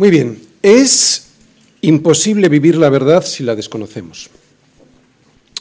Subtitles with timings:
[0.00, 1.26] Muy bien, es
[1.82, 4.30] imposible vivir la verdad si la desconocemos.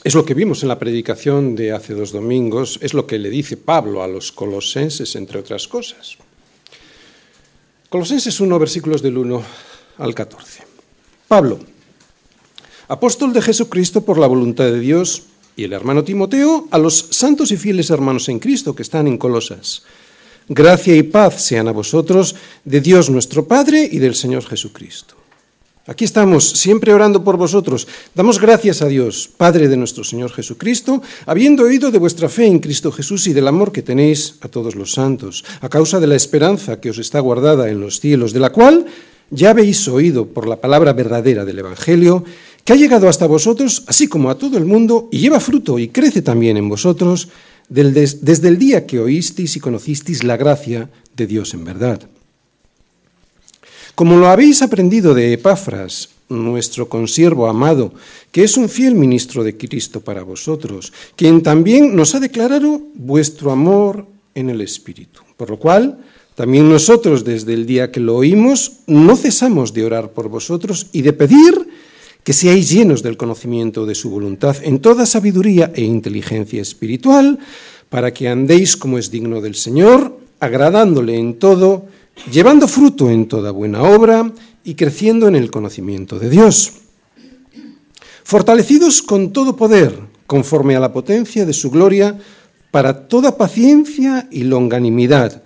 [0.02, 3.30] Es lo que vimos en la predicación de hace dos domingos, es lo que le
[3.30, 6.16] dice Pablo a los colosenses, entre otras cosas.
[7.90, 9.44] Colosenses 1, versículos del 1
[9.98, 10.64] al 14.
[11.28, 11.60] Pablo,
[12.88, 15.24] apóstol de Jesucristo por la voluntad de Dios,
[15.58, 19.18] y el hermano Timoteo, a los santos y fieles hermanos en Cristo que están en
[19.18, 19.84] Colosas.
[20.52, 22.34] Gracia y paz sean a vosotros
[22.66, 25.14] de Dios nuestro Padre y del Señor Jesucristo.
[25.86, 27.88] Aquí estamos, siempre orando por vosotros.
[28.16, 32.58] Damos gracias a Dios, Padre de nuestro Señor Jesucristo, habiendo oído de vuestra fe en
[32.58, 36.16] Cristo Jesús y del amor que tenéis a todos los santos, a causa de la
[36.16, 38.88] esperanza que os está guardada en los cielos, de la cual
[39.30, 42.24] ya habéis oído por la palabra verdadera del Evangelio,
[42.66, 45.90] que ha llegado hasta vosotros, así como a todo el mundo, y lleva fruto y
[45.90, 47.30] crece también en vosotros,
[47.70, 52.02] desde el día que oísteis y conocisteis la gracia de Dios en verdad.
[53.96, 57.94] Como lo habéis aprendido de Epafras, nuestro consiervo amado,
[58.32, 63.52] que es un fiel ministro de Cristo para vosotros, quien también nos ha declarado vuestro
[63.52, 65.22] amor en el Espíritu.
[65.38, 66.00] Por lo cual,
[66.36, 71.02] también nosotros, desde el día que lo oímos, no cesamos de orar por vosotros y
[71.02, 71.69] de pedir
[72.24, 77.40] que seáis llenos del conocimiento de su voluntad en toda sabiduría e inteligencia espiritual,
[77.90, 81.88] para que andéis como es digno del Señor, agradándole en todo,
[82.32, 84.32] llevando fruto en toda buena obra
[84.64, 86.74] y creciendo en el conocimiento de Dios.
[88.24, 89.98] Fortalecidos con todo poder,
[90.28, 92.20] conforme a la potencia de su gloria,
[92.70, 95.42] para toda paciencia y longanimidad,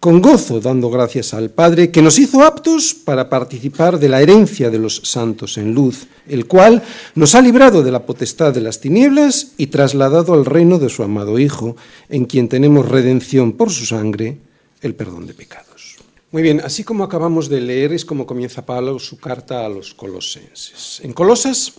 [0.00, 4.70] con gozo dando gracias al Padre, que nos hizo aptos para participar de la herencia
[4.70, 6.82] de los santos en luz, el cual
[7.14, 11.02] nos ha librado de la potestad de las tinieblas y trasladado al reino de su
[11.02, 11.76] amado Hijo,
[12.08, 14.38] en quien tenemos redención por su sangre,
[14.80, 15.98] el perdón de pecados.
[16.32, 19.92] Muy bien, así como acabamos de leer es como comienza Pablo su carta a los
[19.92, 21.00] colosenses.
[21.04, 21.74] En Colosas,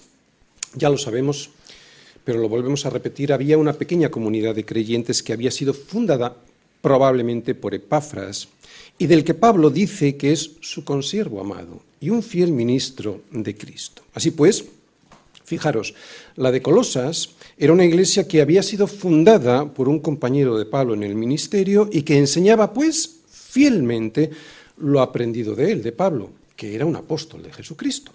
[0.75, 1.49] ya lo sabemos,
[2.23, 6.35] pero lo volvemos a repetir, había una pequeña comunidad de creyentes que había sido fundada
[6.81, 8.47] probablemente por Epafras,
[8.97, 13.55] y del que Pablo dice que es su consiervo amado y un fiel ministro de
[13.55, 14.03] Cristo.
[14.13, 14.65] Así pues,
[15.43, 15.95] fijaros,
[16.35, 20.93] la de Colosas era una iglesia que había sido fundada por un compañero de Pablo
[20.93, 24.29] en el ministerio y que enseñaba pues fielmente
[24.77, 28.11] lo aprendido de él, de Pablo, que era un apóstol de Jesucristo.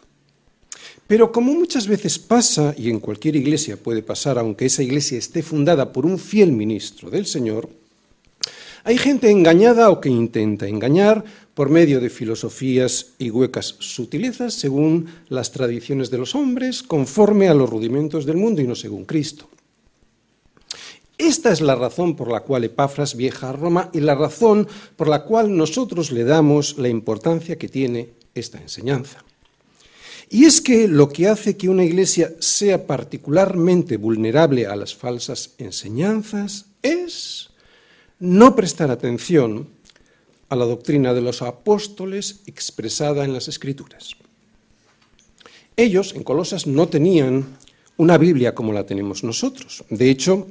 [1.07, 5.43] Pero como muchas veces pasa, y en cualquier iglesia puede pasar, aunque esa iglesia esté
[5.43, 7.69] fundada por un fiel ministro del Señor,
[8.87, 11.25] hay gente engañada o que intenta engañar
[11.55, 17.55] por medio de filosofías y huecas sutilezas según las tradiciones de los hombres, conforme a
[17.55, 19.49] los rudimentos del mundo y no según Cristo.
[21.19, 25.09] Esta es la razón por la cual Epafras viaja a Roma y la razón por
[25.09, 29.25] la cual nosotros le damos la importancia que tiene esta enseñanza.
[30.31, 35.55] Y es que lo que hace que una iglesia sea particularmente vulnerable a las falsas
[35.59, 37.51] enseñanzas es
[38.19, 39.69] no prestar atención
[40.49, 44.17] a la doctrina de los apóstoles expresada en las Escrituras.
[45.77, 47.45] Ellos, en Colosas, no tenían
[47.97, 49.85] una Biblia como la tenemos nosotros.
[49.91, 50.47] De hecho,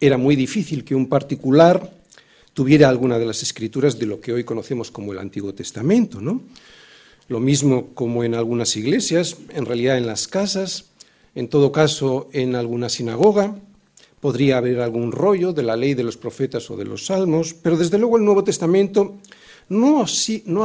[0.00, 1.92] era muy difícil que un particular
[2.52, 6.40] tuviera alguna de las escrituras de lo que hoy conocemos como el Antiguo Testamento, ¿no?
[7.28, 10.86] Lo mismo como en algunas iglesias, en realidad en las casas,
[11.34, 13.56] en todo caso en alguna sinagoga,
[14.24, 17.76] Podría haber algún rollo de la ley de los profetas o de los salmos, pero
[17.76, 19.18] desde luego el Nuevo Testamento
[19.68, 20.06] no,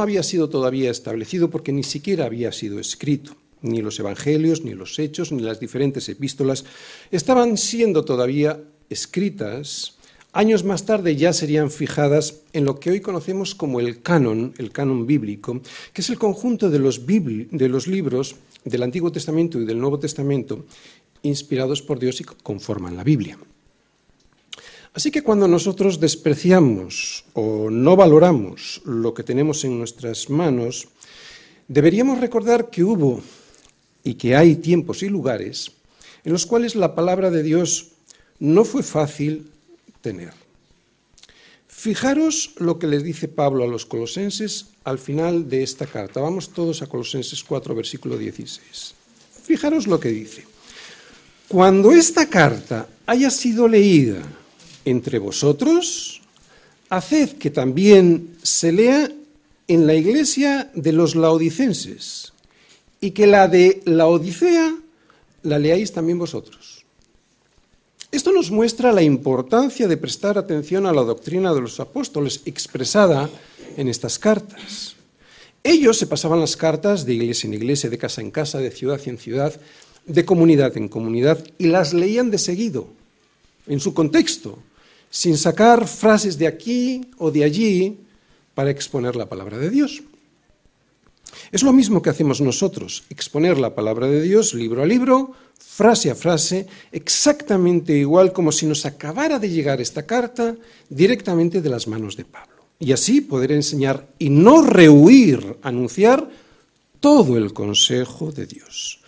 [0.00, 3.36] había sido todavía establecido porque ni siquiera había sido escrito.
[3.60, 6.64] Ni los evangelios, ni los hechos, ni las diferentes epístolas
[7.10, 9.98] estaban siendo todavía escritas.
[10.32, 14.72] Años más tarde ya serían fijadas en lo que hoy conocemos como el canon, el
[14.72, 15.60] canon bíblico,
[15.92, 19.98] que es el conjunto de los, de los libros del Antiguo Testamento y del Nuevo
[19.98, 20.64] Testamento
[21.22, 23.36] inspirados por Dios y conforman la Biblia.
[24.92, 30.88] Así que cuando nosotros despreciamos o no valoramos lo que tenemos en nuestras manos,
[31.68, 33.22] deberíamos recordar que hubo
[34.02, 35.72] y que hay tiempos y lugares
[36.24, 37.92] en los cuales la palabra de Dios
[38.38, 39.50] no fue fácil
[40.00, 40.32] tener.
[41.68, 46.20] Fijaros lo que les dice Pablo a los colosenses al final de esta carta.
[46.20, 48.94] Vamos todos a Colosenses 4, versículo 16.
[49.44, 50.44] Fijaros lo que dice.
[51.48, 54.22] Cuando esta carta haya sido leída
[54.84, 56.20] entre vosotros,
[56.88, 59.10] haced que también se lea
[59.68, 62.32] en la iglesia de los laodicenses
[63.00, 64.74] y que la de la Odisea
[65.42, 66.84] la leáis también vosotros.
[68.12, 73.30] Esto nos muestra la importancia de prestar atención a la doctrina de los apóstoles expresada
[73.76, 74.96] en estas cartas.
[75.62, 79.00] Ellos se pasaban las cartas de iglesia en iglesia, de casa en casa, de ciudad
[79.06, 79.54] en ciudad,
[80.06, 82.88] de comunidad en comunidad, y las leían de seguido,
[83.68, 84.58] en su contexto,
[85.10, 87.98] sin sacar frases de aquí o de allí
[88.54, 90.02] para exponer la palabra de Dios.
[91.52, 96.10] Es lo mismo que hacemos nosotros, exponer la palabra de Dios libro a libro, frase
[96.10, 100.56] a frase, exactamente igual como si nos acabara de llegar esta carta
[100.88, 102.64] directamente de las manos de Pablo.
[102.78, 106.30] Y así poder enseñar y no rehuir, anunciar
[107.00, 108.99] todo el consejo de Dios.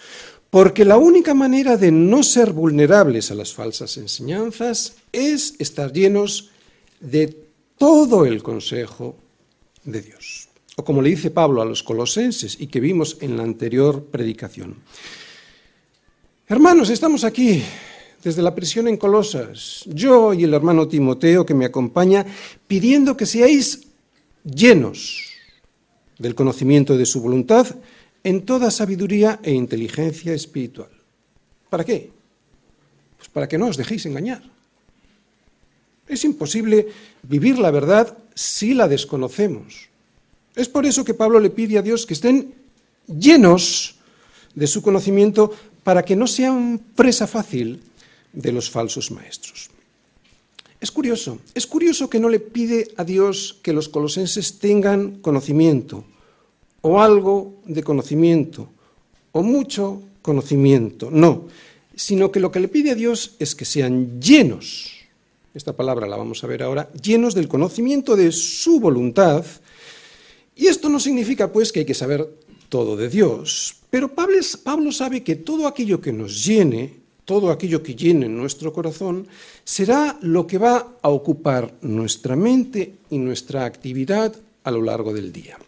[0.53, 6.51] Porque la única manera de no ser vulnerables a las falsas enseñanzas es estar llenos
[7.01, 7.35] de
[7.79, 9.17] todo el consejo
[9.83, 13.43] de Dios o como le dice Pablo a los colosenses y que vimos en la
[13.43, 14.77] anterior predicación.
[16.49, 17.63] Hermanos, estamos aquí
[18.23, 22.25] desde la prisión en Colosas, yo y el hermano Timoteo que me acompaña,
[22.67, 23.89] pidiendo que seáis
[24.45, 25.25] llenos
[26.19, 27.67] del conocimiento de su voluntad
[28.25, 30.91] en toda sabiduría e inteligencia espiritual.
[31.69, 32.11] ¿Para qué?
[33.17, 34.43] Pues para que no os dejéis engañar.
[36.07, 36.89] Es imposible
[37.23, 39.89] vivir la verdad si la desconocemos.
[40.55, 42.55] Es por eso que Pablo le pide a Dios que estén
[43.07, 43.97] llenos
[44.55, 45.53] de su conocimiento
[45.83, 47.83] para que no sean presa fácil
[48.33, 49.71] de los falsos maestros.
[50.81, 56.05] Es curioso, es curioso que no le pide a Dios que los colosenses tengan conocimiento,
[56.83, 58.69] o algo de conocimiento,
[59.33, 61.49] o mucho conocimiento, no,
[61.95, 64.93] sino que lo que le pide a Dios es que sean llenos,
[65.55, 69.45] esta palabra la vamos a ver ahora, llenos del conocimiento de su voluntad,
[70.55, 72.29] y esto no significa pues que hay que saber
[72.69, 76.95] todo de Dios, pero Pablo, sabe que todo aquello que nos llene,
[77.27, 79.29] todo aquello que llene nuestro corazón,
[79.65, 85.31] será lo que va a ocupar nuestra mente y nuestra actividad a lo largo del
[85.31, 85.59] día.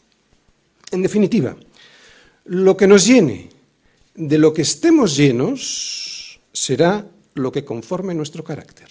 [0.94, 1.56] En definitiva,
[2.44, 3.48] lo que nos llene
[4.14, 7.04] de lo que estemos llenos será
[7.34, 8.86] lo que conforme nuestro carácter.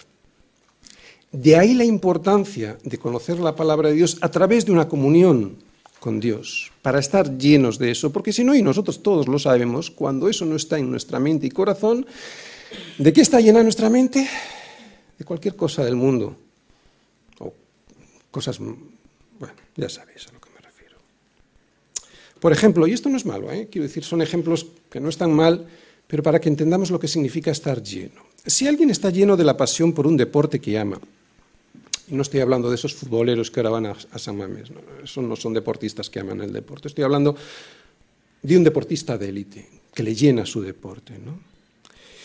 [1.32, 5.56] De ahí la importancia de conocer la palabra de Dios a través de una comunión
[5.98, 9.90] con Dios, para estar llenos de eso, porque si no, y nosotros todos lo sabemos,
[9.90, 12.04] cuando eso no está en nuestra mente y corazón,
[12.98, 14.28] ¿de qué está llena nuestra mente?
[15.18, 16.36] De cualquier cosa del mundo,
[17.38, 17.54] o
[18.30, 20.53] cosas, bueno, ya sabéis a lo que.
[22.44, 23.68] Por ejemplo, y esto no es malo, ¿eh?
[23.72, 25.66] quiero decir, son ejemplos que no están mal,
[26.06, 28.20] pero para que entendamos lo que significa estar lleno.
[28.44, 31.00] Si alguien está lleno de la pasión por un deporte que ama,
[32.06, 35.24] y no estoy hablando de esos futboleros que ahora van a, San Mamés, no, esos
[35.24, 36.88] no son deportistas que aman el deporte.
[36.88, 37.34] Estoy hablando
[38.42, 41.14] de un deportista de élite, que le llena su deporte.
[41.18, 41.40] ¿no?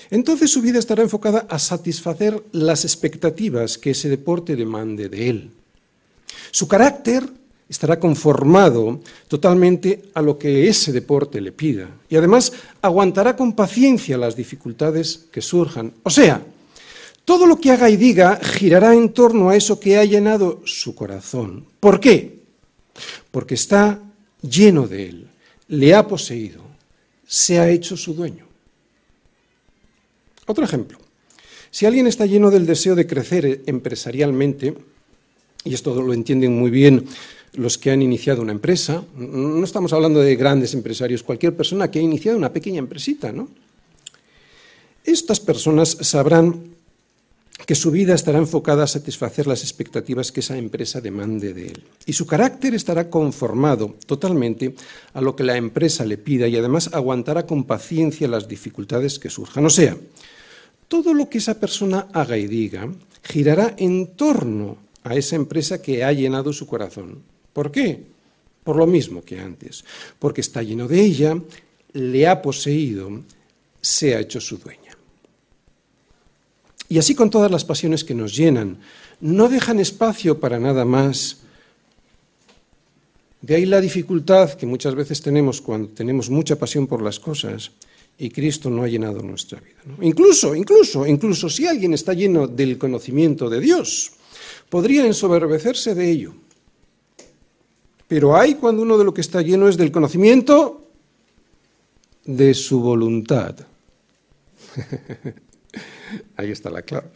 [0.09, 5.51] Entonces su vida estará enfocada a satisfacer las expectativas que ese deporte demande de él.
[6.51, 7.38] Su carácter
[7.69, 12.51] estará conformado totalmente a lo que ese deporte le pida y además
[12.81, 15.93] aguantará con paciencia las dificultades que surjan.
[16.03, 16.41] O sea,
[17.23, 20.95] todo lo que haga y diga girará en torno a eso que ha llenado su
[20.95, 21.65] corazón.
[21.79, 22.39] ¿Por qué?
[23.29, 23.99] Porque está
[24.41, 25.27] lleno de él,
[25.67, 26.63] le ha poseído,
[27.27, 28.47] se ha hecho su dueño.
[30.47, 30.97] Otro ejemplo.
[31.69, 34.75] Si alguien está lleno del deseo de crecer empresarialmente,
[35.63, 37.05] y esto lo entienden muy bien
[37.53, 41.99] los que han iniciado una empresa, no estamos hablando de grandes empresarios, cualquier persona que
[41.99, 43.49] ha iniciado una pequeña empresita, ¿no?
[45.03, 46.77] Estas personas sabrán
[47.65, 51.83] que su vida estará enfocada a satisfacer las expectativas que esa empresa demande de él.
[52.05, 54.75] Y su carácter estará conformado totalmente
[55.13, 59.29] a lo que la empresa le pida y además aguantará con paciencia las dificultades que
[59.29, 59.65] surjan.
[59.65, 59.97] O sea,
[60.87, 62.89] todo lo que esa persona haga y diga
[63.23, 67.28] girará en torno a esa empresa que ha llenado su corazón.
[67.53, 68.03] ¿Por qué?
[68.63, 69.83] Por lo mismo que antes,
[70.19, 71.37] porque está lleno de ella,
[71.93, 73.23] le ha poseído,
[73.81, 74.97] se ha hecho su dueña.
[76.89, 78.79] Y así con todas las pasiones que nos llenan,
[79.21, 81.37] no dejan espacio para nada más.
[83.41, 87.71] De ahí la dificultad que muchas veces tenemos cuando tenemos mucha pasión por las cosas
[88.17, 89.77] y Cristo no ha llenado nuestra vida.
[90.01, 94.11] Incluso, incluso, incluso si alguien está lleno del conocimiento de Dios,
[94.67, 96.33] podría ensoberbecerse de ello.
[98.09, 100.87] Pero hay cuando uno de lo que está lleno es del conocimiento
[102.25, 103.55] de su voluntad.
[106.35, 107.07] Ahí está la clave.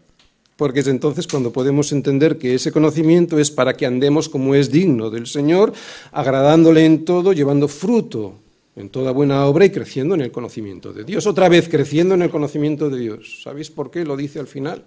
[0.55, 4.69] Porque es entonces cuando podemos entender que ese conocimiento es para que andemos como es
[4.69, 5.73] digno del Señor,
[6.11, 8.35] agradándole en todo, llevando fruto
[8.75, 11.25] en toda buena obra y creciendo en el conocimiento de Dios.
[11.25, 13.41] Otra vez, creciendo en el conocimiento de Dios.
[13.41, 14.83] ¿Sabéis por qué lo dice al final?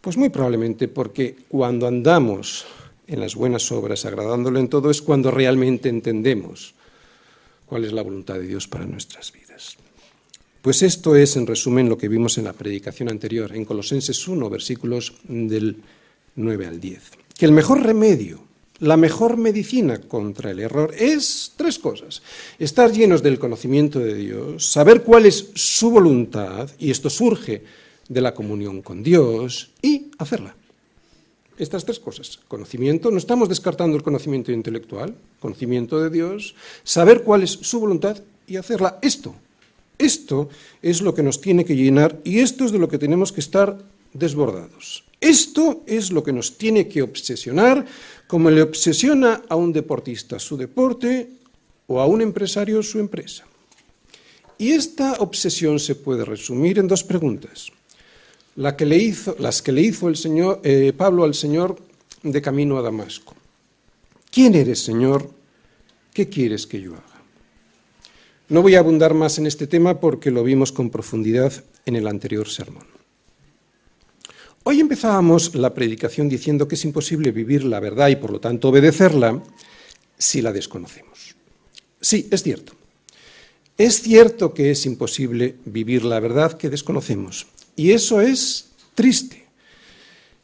[0.00, 2.64] Pues muy probablemente porque cuando andamos
[3.10, 6.74] en las buenas obras, agradándole en todo, es cuando realmente entendemos
[7.66, 9.76] cuál es la voluntad de Dios para nuestras vidas.
[10.62, 14.48] Pues esto es, en resumen, lo que vimos en la predicación anterior, en Colosenses 1,
[14.48, 15.82] versículos del
[16.36, 17.02] 9 al 10.
[17.36, 18.44] Que el mejor remedio,
[18.78, 22.22] la mejor medicina contra el error es tres cosas.
[22.60, 27.64] Estar llenos del conocimiento de Dios, saber cuál es su voluntad, y esto surge
[28.08, 30.54] de la comunión con Dios, y hacerla.
[31.60, 32.40] Estas tres cosas.
[32.48, 38.16] Conocimiento, no estamos descartando el conocimiento intelectual, conocimiento de Dios, saber cuál es su voluntad
[38.46, 38.98] y hacerla.
[39.02, 39.34] Esto
[40.00, 40.48] esto
[40.80, 43.40] es lo que nos tiene que llenar y esto es de lo que tenemos que
[43.40, 43.76] estar
[44.14, 45.04] desbordados.
[45.20, 47.84] Esto es lo que nos tiene que obsesionar,
[48.26, 51.28] como le obsesiona a un deportista su deporte
[51.86, 53.44] o a un empresario su empresa.
[54.56, 57.68] Y esta obsesión se puede resumir en dos preguntas.
[58.76, 61.78] Que le hizo, las que le hizo el señor, eh, Pablo al Señor
[62.22, 63.34] de camino a Damasco.
[64.30, 65.30] ¿Quién eres, Señor?
[66.12, 67.22] ¿Qué quieres que yo haga?
[68.48, 71.52] No voy a abundar más en este tema porque lo vimos con profundidad
[71.86, 72.86] en el anterior sermón.
[74.64, 78.68] Hoy empezábamos la predicación diciendo que es imposible vivir la verdad y por lo tanto
[78.68, 79.42] obedecerla
[80.18, 81.34] si la desconocemos.
[82.00, 82.74] Sí, es cierto.
[83.78, 87.46] Es cierto que es imposible vivir la verdad que desconocemos.
[87.80, 89.46] Y eso es triste.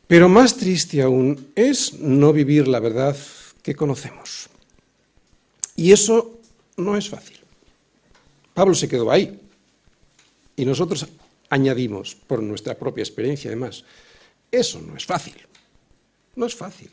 [0.06, 3.14] Pero más triste aún es no vivir la verdad
[3.60, 4.48] que conocemos.
[5.76, 6.40] Y eso
[6.78, 7.36] no es fácil.
[8.54, 9.38] Pablo se quedó ahí.
[10.56, 11.06] Y nosotros
[11.50, 13.84] añadimos, por nuestra propia experiencia además,
[14.50, 15.36] eso no es fácil.
[16.36, 16.88] No es fácil.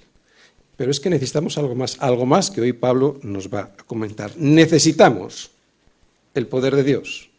[0.76, 4.36] Pero es que necesitamos algo más, algo más que hoy Pablo nos va a comentar.
[4.36, 5.52] Necesitamos
[6.34, 7.30] el poder de Dios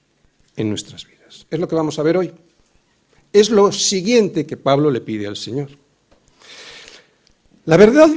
[0.57, 1.47] en nuestras vidas.
[1.51, 2.33] Es lo que vamos a ver hoy.
[3.35, 5.69] Es lo siguiente que Pablo le pide al Señor.
[7.67, 8.09] La verdad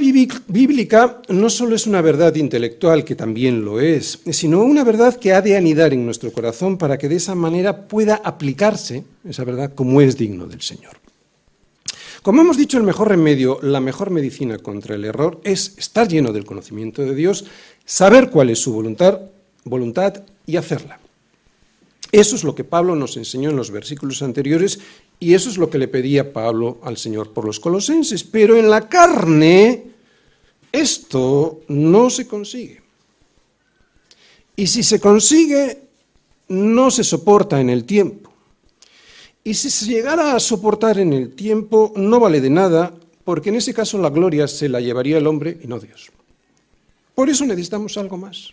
[0.46, 5.32] bíblica no solo es una verdad intelectual, que también lo es, sino una verdad que
[5.32, 9.74] ha de anidar en nuestro corazón para que de esa manera pueda aplicarse esa verdad
[9.74, 11.00] como es digno del Señor.
[12.22, 16.32] Como hemos dicho, el mejor remedio, la mejor medicina contra el error es estar lleno
[16.32, 17.44] del conocimiento de Dios,
[17.84, 19.18] saber cuál es su voluntad,
[19.64, 21.00] voluntad y hacerla.
[22.10, 24.80] Eso es lo que Pablo nos enseñó en los versículos anteriores
[25.20, 28.22] y eso es lo que le pedía Pablo al Señor por los colosenses.
[28.24, 29.84] Pero en la carne
[30.70, 32.82] esto no se consigue.
[34.54, 35.78] Y si se consigue,
[36.48, 38.32] no se soporta en el tiempo.
[39.42, 42.92] Y si se llegara a soportar en el tiempo, no vale de nada,
[43.24, 46.10] porque en ese caso la gloria se la llevaría el hombre y no Dios.
[47.14, 48.52] Por eso necesitamos algo más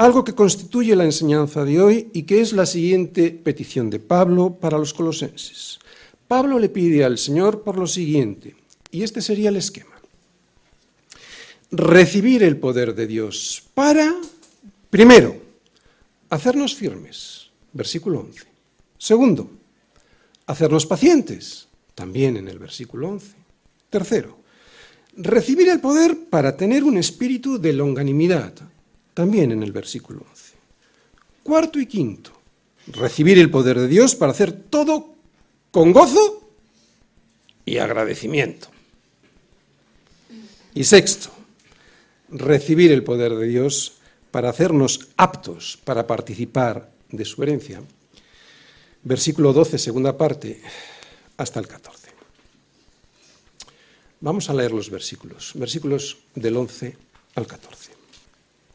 [0.00, 4.56] algo que constituye la enseñanza de hoy y que es la siguiente petición de Pablo
[4.58, 5.78] para los colosenses.
[6.26, 8.56] Pablo le pide al Señor por lo siguiente,
[8.90, 9.92] y este sería el esquema.
[11.70, 14.16] Recibir el poder de Dios para,
[14.88, 15.36] primero,
[16.30, 18.44] hacernos firmes, versículo 11.
[18.96, 19.50] Segundo,
[20.46, 23.36] hacernos pacientes, también en el versículo 11.
[23.90, 24.38] Tercero,
[25.14, 28.54] recibir el poder para tener un espíritu de longanimidad,
[29.14, 30.54] también en el versículo 11.
[31.42, 32.32] Cuarto y quinto,
[32.86, 35.14] recibir el poder de Dios para hacer todo
[35.70, 36.50] con gozo
[37.64, 38.68] y agradecimiento.
[40.74, 41.30] Y sexto,
[42.28, 43.94] recibir el poder de Dios
[44.30, 47.82] para hacernos aptos para participar de su herencia.
[49.02, 50.60] Versículo 12, segunda parte,
[51.36, 52.10] hasta el 14.
[54.20, 56.96] Vamos a leer los versículos, versículos del 11
[57.34, 57.99] al 14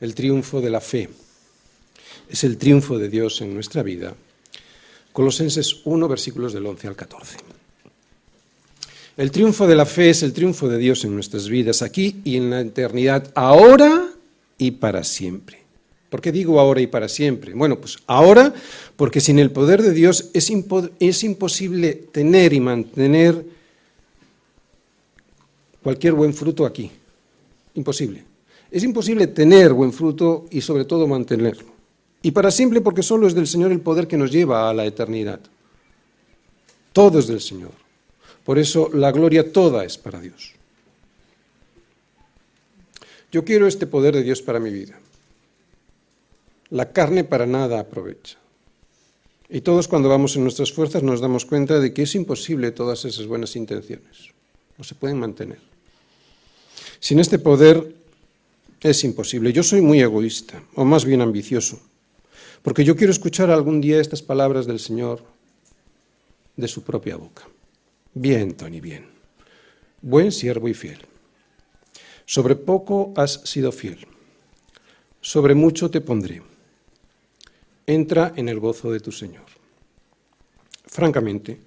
[0.00, 1.08] el triunfo de la fe.
[2.28, 4.14] Es el triunfo de Dios en nuestra vida.
[5.12, 7.36] Colosenses 1, versículos del 11 al 14.
[9.16, 12.36] El triunfo de la fe es el triunfo de Dios en nuestras vidas, aquí y
[12.36, 14.08] en la eternidad, ahora
[14.58, 15.58] y para siempre.
[16.10, 17.54] ¿Por qué digo ahora y para siempre?
[17.54, 18.52] Bueno, pues ahora
[18.96, 20.50] porque sin el poder de Dios es,
[21.00, 23.44] es imposible tener y mantener
[25.82, 26.90] cualquier buen fruto aquí.
[27.74, 28.33] Imposible.
[28.74, 31.68] Es imposible tener buen fruto y sobre todo mantenerlo.
[32.22, 34.84] Y para siempre porque solo es del Señor el poder que nos lleva a la
[34.84, 35.38] eternidad.
[36.92, 37.70] Todo es del Señor.
[38.42, 40.54] Por eso la gloria toda es para Dios.
[43.30, 44.98] Yo quiero este poder de Dios para mi vida.
[46.70, 48.38] La carne para nada aprovecha.
[49.48, 53.04] Y todos cuando vamos en nuestras fuerzas nos damos cuenta de que es imposible todas
[53.04, 54.32] esas buenas intenciones.
[54.76, 55.60] No se pueden mantener.
[56.98, 58.02] Sin este poder
[58.84, 59.52] es imposible.
[59.52, 61.80] Yo soy muy egoísta, o más bien ambicioso,
[62.62, 65.24] porque yo quiero escuchar algún día estas palabras del Señor
[66.56, 67.48] de su propia boca.
[68.12, 69.06] Bien, Tony, bien.
[70.02, 70.98] Buen siervo y fiel.
[72.26, 74.06] Sobre poco has sido fiel.
[75.20, 76.42] Sobre mucho te pondré.
[77.86, 79.44] Entra en el gozo de tu Señor.
[80.86, 81.58] Francamente,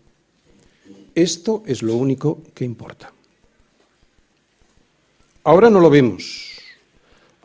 [1.15, 3.11] esto es lo único que importa.
[5.43, 6.56] Ahora no lo vemos.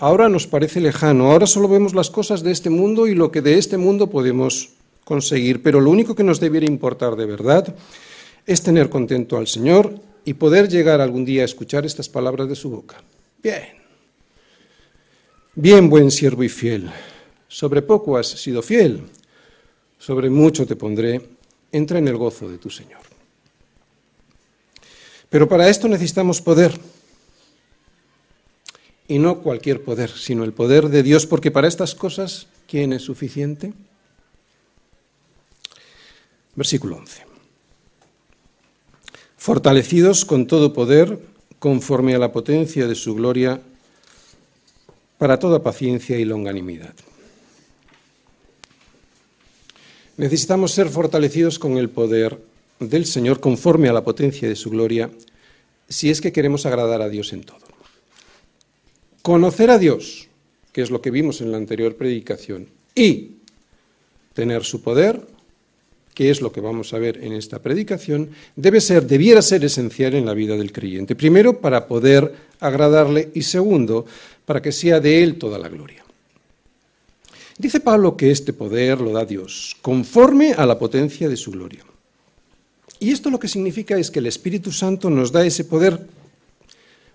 [0.03, 1.31] Ahora nos parece lejano.
[1.31, 4.71] Ahora solo vemos las cosas de este mundo y lo que de este mundo podemos
[5.05, 5.63] conseguir.
[5.63, 7.73] Pero lo único que nos debiera importar de verdad
[8.45, 9.95] es tener contento al Señor
[10.25, 13.01] y poder llegar algún día a escuchar estas palabras de su boca.
[13.41, 13.63] Bien.
[15.55, 16.91] Bien, buen siervo y fiel.
[17.47, 19.05] Sobre poco has sido fiel,
[19.99, 21.23] sobre mucho te pondré.
[21.71, 23.03] Entra en el gozo de tu Señor.
[25.31, 26.73] Pero para esto necesitamos poder.
[29.13, 33.03] Y no cualquier poder, sino el poder de Dios, porque para estas cosas, ¿quién es
[33.03, 33.75] suficiente?
[36.55, 37.27] Versículo 11.
[39.37, 41.19] Fortalecidos con todo poder,
[41.59, 43.61] conforme a la potencia de su gloria,
[45.19, 46.95] para toda paciencia y longanimidad.
[50.17, 52.39] Necesitamos ser fortalecidos con el poder
[52.81, 55.11] del Señor conforme a la potencia de su gloria,
[55.87, 57.72] si es que queremos agradar a Dios en todo.
[59.23, 60.29] Conocer a Dios,
[60.73, 63.37] que es lo que vimos en la anterior predicación, y
[64.35, 65.21] tener su poder,
[66.15, 70.15] que es lo que vamos a ver en esta predicación, debe ser, debiera ser esencial
[70.15, 71.15] en la vida del creyente.
[71.15, 74.07] Primero, para poder agradarle y segundo,
[74.45, 76.05] para que sea de él toda la gloria.
[77.59, 81.85] Dice Pablo que este poder lo da Dios, conforme a la potencia de su gloria.
[82.99, 86.01] Y esto lo que significa es que el Espíritu Santo nos da ese poder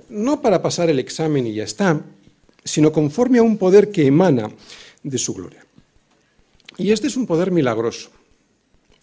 [0.09, 2.01] no para pasar el examen y ya está,
[2.63, 4.49] sino conforme a un poder que emana
[5.03, 5.65] de su gloria.
[6.77, 8.11] Y este es un poder milagroso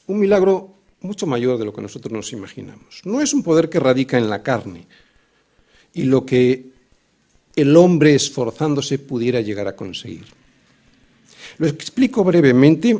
[0.06, 3.02] un milagro mucho mayor de lo que nosotros nos imaginamos.
[3.04, 4.86] No es un poder que radica en la carne
[5.92, 6.72] y lo que
[7.56, 10.24] el hombre esforzándose pudiera llegar a conseguir.
[11.58, 12.98] Lo explico brevemente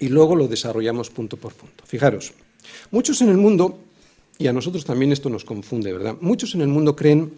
[0.00, 1.84] y luego lo desarrollamos punto por punto.
[1.86, 2.32] Fijaros,
[2.90, 3.83] muchos en el mundo,
[4.38, 6.16] y a nosotros también esto nos confunde, ¿verdad?
[6.20, 7.32] Muchos en el mundo creen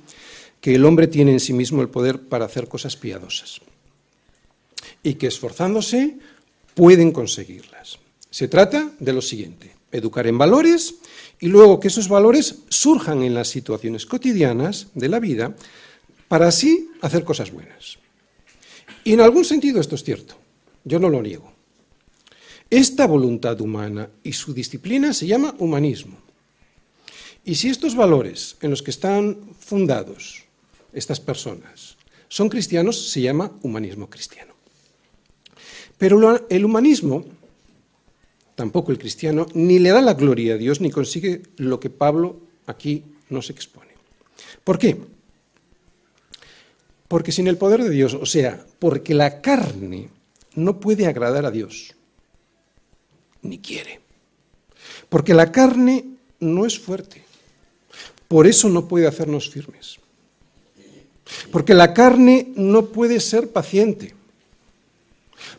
[0.61, 3.61] que el hombre tiene en sí mismo el poder para hacer cosas piadosas
[5.03, 6.19] y que esforzándose
[6.75, 7.99] pueden conseguirlas.
[8.31, 10.97] Se trata de lo siguiente, educar en valores
[11.41, 15.55] y luego que esos valores surjan en las situaciones cotidianas de la vida
[16.29, 17.99] para así hacer cosas buenas.
[19.05, 20.35] Y en algún sentido esto es cierto,
[20.85, 21.53] yo no lo niego.
[22.69, 26.26] Esta voluntad humana y su disciplina se llama humanismo.
[27.47, 30.45] Y si estos valores en los que están fundados
[30.93, 31.97] estas personas
[32.29, 34.53] son cristianos, se llama humanismo cristiano.
[35.97, 37.25] Pero el humanismo
[38.57, 42.41] tampoco el cristiano, ni le da la gloria a Dios, ni consigue lo que Pablo
[42.67, 43.93] aquí nos expone.
[44.65, 44.97] ¿Por qué?
[47.07, 50.09] Porque sin el poder de Dios, o sea, porque la carne
[50.55, 51.95] no puede agradar a Dios,
[53.43, 54.01] ni quiere.
[55.09, 57.26] Porque la carne no es fuerte,
[58.29, 59.99] por eso no puede hacernos firmes.
[61.51, 64.15] Porque la carne no puede ser paciente,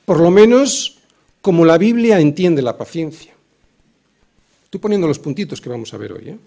[0.05, 0.97] por lo menos
[1.41, 3.33] como la Biblia entiende la paciencia.
[4.63, 6.29] Estoy poniendo los puntitos que vamos a ver hoy.
[6.29, 6.37] ¿eh?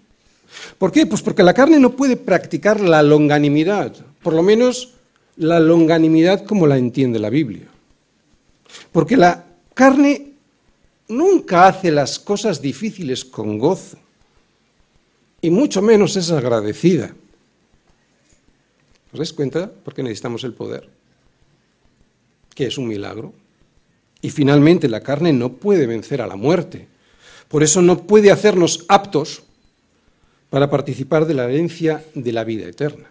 [0.79, 1.07] ¿Por qué?
[1.07, 4.95] Pues porque la carne no puede practicar la longanimidad, por lo menos
[5.37, 7.69] la longanimidad como la entiende la Biblia.
[8.93, 10.33] Porque la carne
[11.09, 13.99] nunca hace las cosas difíciles con gozo,
[15.41, 17.15] y mucho menos es agradecida.
[19.13, 20.89] ¿Os dais cuenta por qué necesitamos el poder?
[22.55, 23.33] Que es un milagro.
[24.23, 26.87] Y finalmente la carne no puede vencer a la muerte.
[27.49, 29.43] Por eso no puede hacernos aptos
[30.51, 33.09] para participar de la herencia de la vida eterna.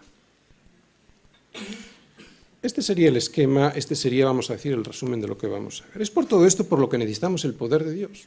[2.62, 5.82] Este sería el esquema, este sería, vamos a decir, el resumen de lo que vamos
[5.82, 6.02] a ver.
[6.02, 8.24] Es por todo esto por lo que necesitamos el poder de Dios.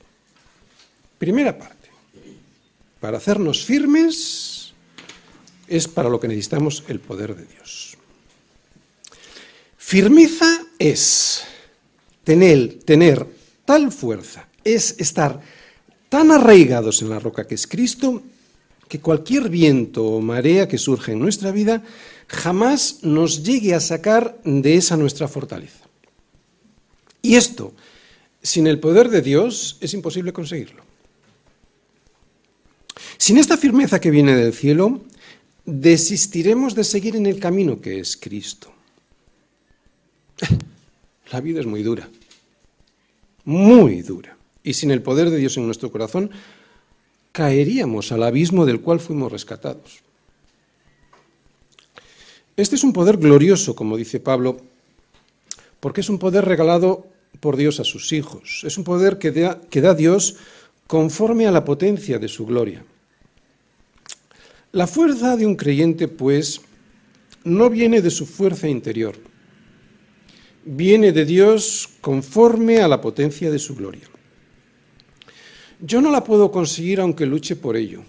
[1.19, 1.82] Primera parte.
[3.03, 4.71] Para hacernos firmes
[5.67, 7.97] es para lo que necesitamos el poder de Dios.
[9.75, 11.43] Firmeza es
[12.23, 13.27] tener, tener
[13.65, 15.41] tal fuerza, es estar
[16.07, 18.23] tan arraigados en la roca que es Cristo,
[18.87, 21.83] que cualquier viento o marea que surge en nuestra vida
[22.29, 25.83] jamás nos llegue a sacar de esa nuestra fortaleza.
[27.21, 27.73] Y esto,
[28.41, 30.92] sin el poder de Dios, es imposible conseguirlo.
[33.23, 34.99] Sin esta firmeza que viene del cielo,
[35.63, 38.73] desistiremos de seguir en el camino que es Cristo.
[41.31, 42.09] La vida es muy dura,
[43.45, 44.35] muy dura.
[44.61, 46.31] Y sin el poder de Dios en nuestro corazón,
[47.31, 50.01] caeríamos al abismo del cual fuimos rescatados.
[52.57, 54.57] Este es un poder glorioso, como dice Pablo,
[55.79, 57.07] porque es un poder regalado
[57.39, 58.65] por Dios a sus hijos.
[58.65, 60.35] Es un poder que da, que da Dios
[60.87, 62.83] conforme a la potencia de su gloria.
[64.73, 66.59] La fuerza de un creyente, pues,
[67.43, 69.15] no viene de su fuerza interior,
[70.65, 74.09] viene de Dios conforme a la potencia de su gloria.
[75.79, 78.01] Yo no la puedo conseguir aunque luche por ello.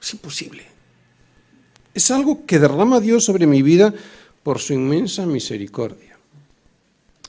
[0.00, 0.62] Es imposible.
[1.92, 3.92] Es algo que derrama Dios sobre mi vida
[4.42, 6.18] por su inmensa misericordia.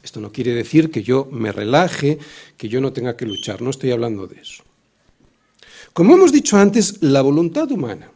[0.01, 2.19] Esto no quiere decir que yo me relaje,
[2.55, 4.63] que yo no tenga que luchar, no estoy hablando de eso.
[5.93, 8.09] Como hemos dicho antes, la voluntad humana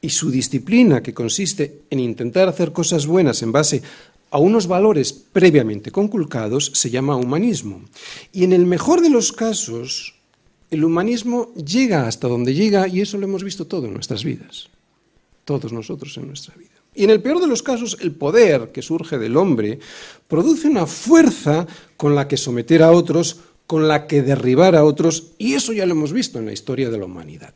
[0.00, 3.82] y su disciplina, que consiste en intentar hacer cosas buenas en base
[4.30, 7.82] a unos valores previamente conculcados, se llama humanismo.
[8.32, 10.14] Y en el mejor de los casos,
[10.70, 14.70] el humanismo llega hasta donde llega y eso lo hemos visto todo en nuestras vidas,
[15.44, 16.70] todos nosotros en nuestra vida.
[16.94, 19.78] Y en el peor de los casos, el poder que surge del hombre
[20.26, 21.66] produce una fuerza
[21.98, 23.36] con la que someter a otros
[23.70, 26.90] con la que derribar a otros, y eso ya lo hemos visto en la historia
[26.90, 27.54] de la humanidad.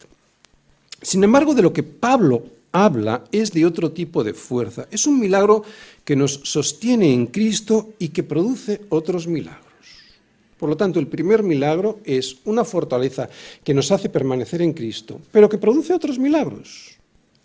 [1.03, 4.87] Sin embargo, de lo que Pablo habla es de otro tipo de fuerza.
[4.93, 5.65] Es un milagro
[6.05, 9.67] que nos sostiene en Cristo y que produce otros milagros.
[10.57, 13.29] Por lo tanto, el primer milagro es una fortaleza
[13.65, 16.95] que nos hace permanecer en Cristo, pero que produce otros milagros.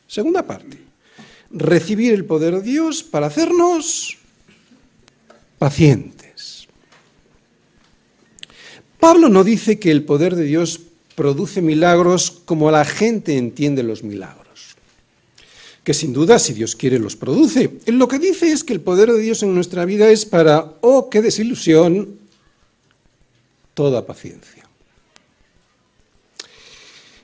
[0.05, 0.77] Segunda parte,
[1.49, 4.19] recibir el poder de Dios para hacernos
[5.57, 6.18] pacientes.
[8.99, 10.81] Pablo no dice que el poder de Dios
[11.15, 14.75] produce milagros como la gente entiende los milagros,
[15.83, 17.71] que sin duda si Dios quiere los produce.
[17.87, 21.09] Lo que dice es que el poder de Dios en nuestra vida es para, oh,
[21.09, 22.19] qué desilusión,
[23.73, 24.58] toda paciencia.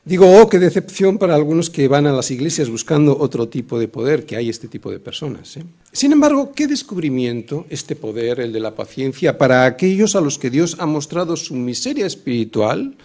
[0.06, 3.88] Digo, oh, qué decepción para algunos que van a las iglesias buscando otro tipo de
[3.88, 5.58] poder, que hay este tipo de personas.
[5.58, 5.64] ¿eh?
[5.92, 10.52] Sin embargo, qué descubrimiento este poder, el de la paciencia, para aquellos a los que
[10.52, 12.96] Dios ha mostrado su miseria espiritual,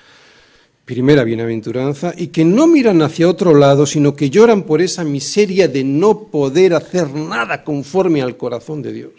[0.85, 5.69] primera bienaventuranza, y que no miran hacia otro lado, sino que lloran por esa miseria
[5.69, 9.13] de no poder hacer nada conforme al corazón de Dios.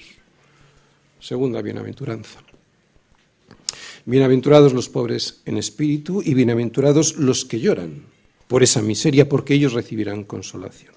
[1.19, 2.41] Segunda bienaventuranza.
[4.05, 8.03] Bienaventurados los pobres en espíritu y bienaventurados los que lloran
[8.47, 10.93] por esa miseria, porque ellos recibirán consolación.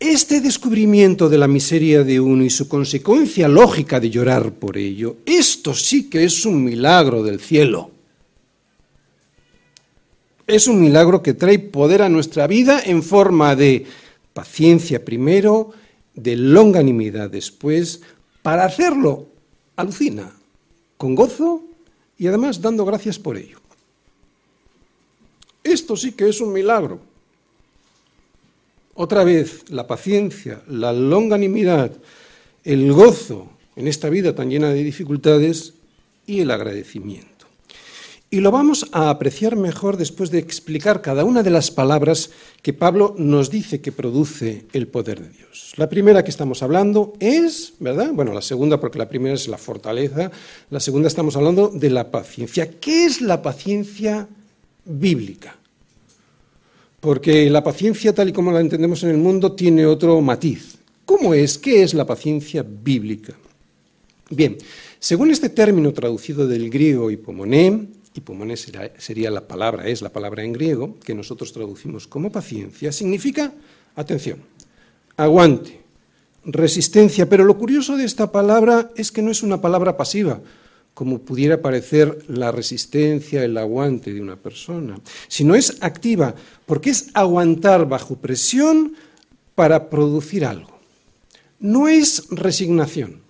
[0.00, 5.18] Este descubrimiento de la miseria de uno y su consecuencia lógica de llorar por ello,
[5.26, 7.90] esto sí que es un milagro del cielo.
[10.46, 13.86] Es un milagro que trae poder a nuestra vida en forma de
[14.32, 15.70] paciencia primero,
[16.14, 18.02] de longanimidad después.
[18.42, 19.28] Para hacerlo,
[19.76, 20.34] alucina,
[21.04, 21.62] con gozo
[22.16, 23.58] y además dando gracias por ello.
[25.62, 26.98] Esto sí que es un milagro.
[28.94, 31.92] Otra vez, la paciencia, la longanimidad,
[32.64, 35.74] el gozo en esta vida tan llena de dificultades
[36.24, 37.33] y el agradecimiento.
[38.34, 42.30] Y lo vamos a apreciar mejor después de explicar cada una de las palabras
[42.62, 45.72] que Pablo nos dice que produce el poder de Dios.
[45.76, 48.10] La primera que estamos hablando es, ¿verdad?
[48.12, 50.32] Bueno, la segunda porque la primera es la fortaleza,
[50.68, 52.68] la segunda estamos hablando de la paciencia.
[52.80, 54.26] ¿Qué es la paciencia
[54.84, 55.56] bíblica?
[56.98, 60.78] Porque la paciencia tal y como la entendemos en el mundo tiene otro matiz.
[61.04, 61.56] ¿Cómo es?
[61.56, 63.32] ¿Qué es la paciencia bíblica?
[64.28, 64.58] Bien,
[64.98, 70.52] según este término traducido del griego hipomoné, hipomones sería la palabra, es la palabra en
[70.52, 73.52] griego, que nosotros traducimos como paciencia, significa,
[73.96, 74.38] atención,
[75.16, 75.80] aguante,
[76.44, 80.40] resistencia, pero lo curioso de esta palabra es que no es una palabra pasiva,
[80.94, 84.96] como pudiera parecer la resistencia, el aguante de una persona,
[85.26, 88.94] sino es activa, porque es aguantar bajo presión
[89.56, 90.78] para producir algo.
[91.58, 93.23] No es resignación.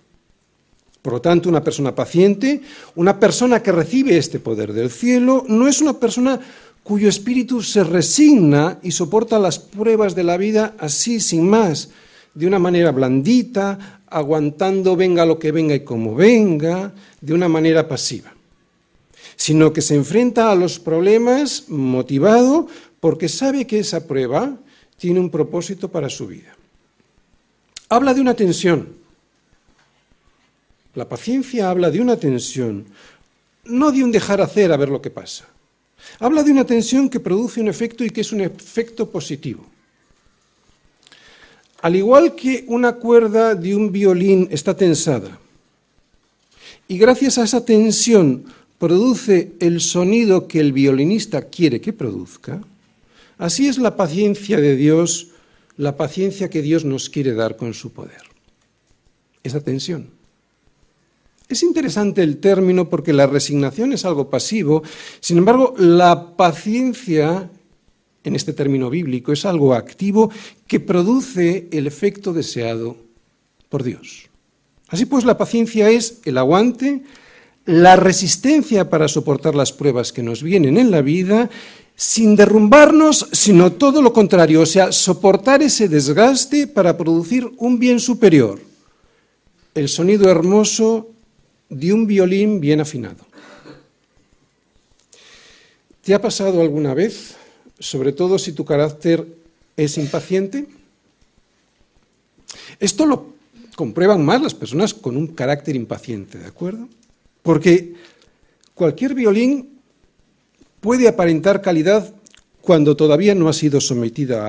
[1.05, 2.61] Por lo tanto, una persona paciente,
[2.95, 6.39] una persona que recibe este poder del cielo, no es una persona
[6.81, 11.89] cuyo espíritu se resigna y soporta las pruebas de la vida así, sin más,
[12.33, 16.91] de una manera blandita, aguantando venga lo que venga y como venga,
[17.21, 18.33] de una manera pasiva.
[19.35, 22.65] sino que se enfrenta a los problemas motivado
[22.99, 24.57] porque sabe que esa prueba
[24.97, 26.55] tiene un propósito para su vida.
[27.89, 29.04] Habla de una tensión.
[30.95, 32.85] La paciencia habla de una tensión,
[33.65, 35.45] no de un dejar hacer a ver lo que pasa.
[36.19, 39.65] Habla de una tensión que produce un efecto y que es un efecto positivo.
[41.81, 45.39] Al igual que una cuerda de un violín está tensada,
[46.87, 48.45] y gracias a esa tensión
[48.77, 52.61] produce el sonido que el violinista quiere que produzca,
[53.37, 55.29] así es la paciencia de Dios,
[55.77, 58.21] la paciencia que Dios nos quiere dar con su poder.
[59.43, 60.14] Esa tensión.
[61.47, 64.81] Es interesante el término porque la resignación es algo pasivo,
[65.19, 67.49] sin embargo, la paciencia,
[68.23, 70.31] en este término bíblico, es algo activo
[70.65, 72.97] que produce el efecto deseado
[73.69, 74.29] por Dios.
[74.87, 77.03] Así pues, la paciencia es el aguante,
[77.65, 81.49] la resistencia para soportar las pruebas que nos vienen en la vida,
[81.95, 87.99] sin derrumbarnos, sino todo lo contrario, o sea, soportar ese desgaste para producir un bien
[87.99, 88.59] superior,
[89.73, 91.14] el sonido hermoso
[91.69, 93.25] de un violín bien afinado.
[96.01, 97.35] ¿Te ha pasado alguna vez,
[97.79, 99.25] sobre todo si tu carácter
[99.75, 100.67] es impaciente?
[102.79, 103.33] Esto lo
[103.75, 106.87] comprueban más las personas con un carácter impaciente, ¿de acuerdo?
[107.41, 107.95] Porque
[108.73, 109.79] cualquier violín
[110.79, 112.13] puede aparentar calidad
[112.61, 114.41] cuando todavía no ha sido sometido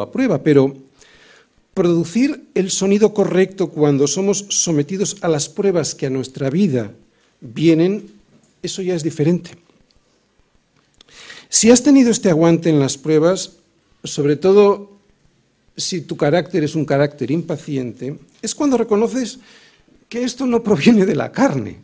[0.00, 0.76] a prueba, pero
[1.74, 6.92] producir el sonido correcto cuando somos sometidos a las pruebas que a nuestra vida
[7.40, 8.10] vienen,
[8.62, 9.50] eso ya es diferente.
[11.48, 13.56] Si has tenido este aguante en las pruebas,
[14.04, 14.92] sobre todo
[15.76, 19.40] si tu carácter es un carácter impaciente, es cuando reconoces
[20.08, 21.78] que esto no proviene de la carne.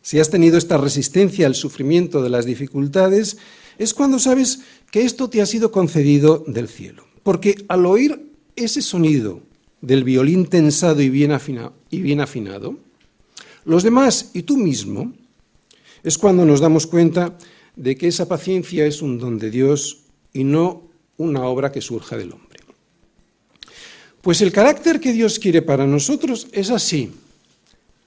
[0.00, 3.36] Si has tenido esta resistencia al sufrimiento de las dificultades,
[3.78, 7.04] es cuando sabes que esto te ha sido concedido del cielo.
[7.22, 9.40] Porque al oír ese sonido
[9.80, 11.36] del violín tensado y bien,
[11.90, 12.76] y bien afinado,
[13.64, 15.12] los demás y tú mismo,
[16.02, 17.36] es cuando nos damos cuenta
[17.76, 19.98] de que esa paciencia es un don de Dios
[20.32, 20.82] y no
[21.16, 22.60] una obra que surja del hombre.
[24.20, 27.10] Pues el carácter que Dios quiere para nosotros es así,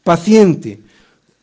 [0.03, 0.79] paciente,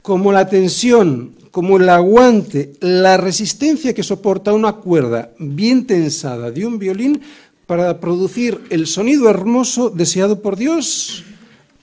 [0.00, 6.64] como la tensión, como el aguante, la resistencia que soporta una cuerda bien tensada de
[6.64, 7.20] un violín
[7.66, 11.24] para producir el sonido hermoso deseado por Dios,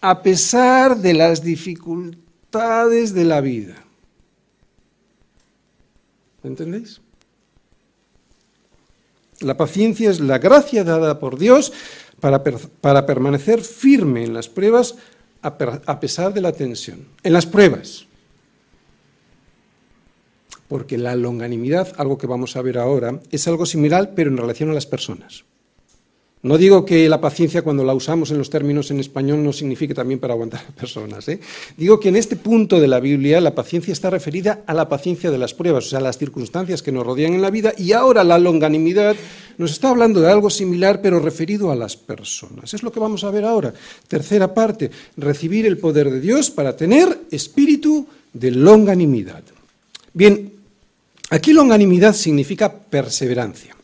[0.02, 3.76] a pesar de las dificultades de la vida.
[6.44, 7.02] ¿Entendéis?
[9.42, 11.72] La paciencia es la gracia dada por Dios
[12.20, 14.96] para, para permanecer firme en las pruebas
[15.42, 17.06] a, pesar de la tensión.
[17.24, 18.06] En las pruebas.
[20.68, 24.70] Porque la longanimidad, algo que vamos a ver ahora, es algo similar, pero en relación
[24.70, 25.46] a las personas.
[26.42, 29.94] No digo que la paciencia cuando la usamos en los términos en español no signifique
[29.94, 31.28] también para aguantar a personas.
[31.28, 31.42] ¿eh?
[31.76, 35.32] Digo que en este punto de la Biblia la paciencia está referida a la paciencia
[35.32, 38.24] de las pruebas, o sea, las circunstancias que nos rodean en la vida, y ahora
[38.24, 39.18] la longanimidad
[39.58, 42.74] nos está hablando de algo similar pero referido a las personas.
[42.74, 43.74] Es lo que vamos a ver ahora.
[44.08, 49.44] Tercera parte, recibir el poder de Dios para tener espíritu de longanimidad.
[50.14, 50.54] Bien,
[51.32, 53.76] aquí longanimidad significa perseverancia.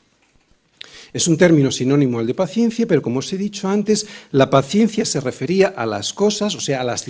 [1.16, 5.06] Es un término sinónimo al de paciencia, pero como os he dicho antes, la paciencia
[5.06, 7.06] se refería a las cosas, o sea, a las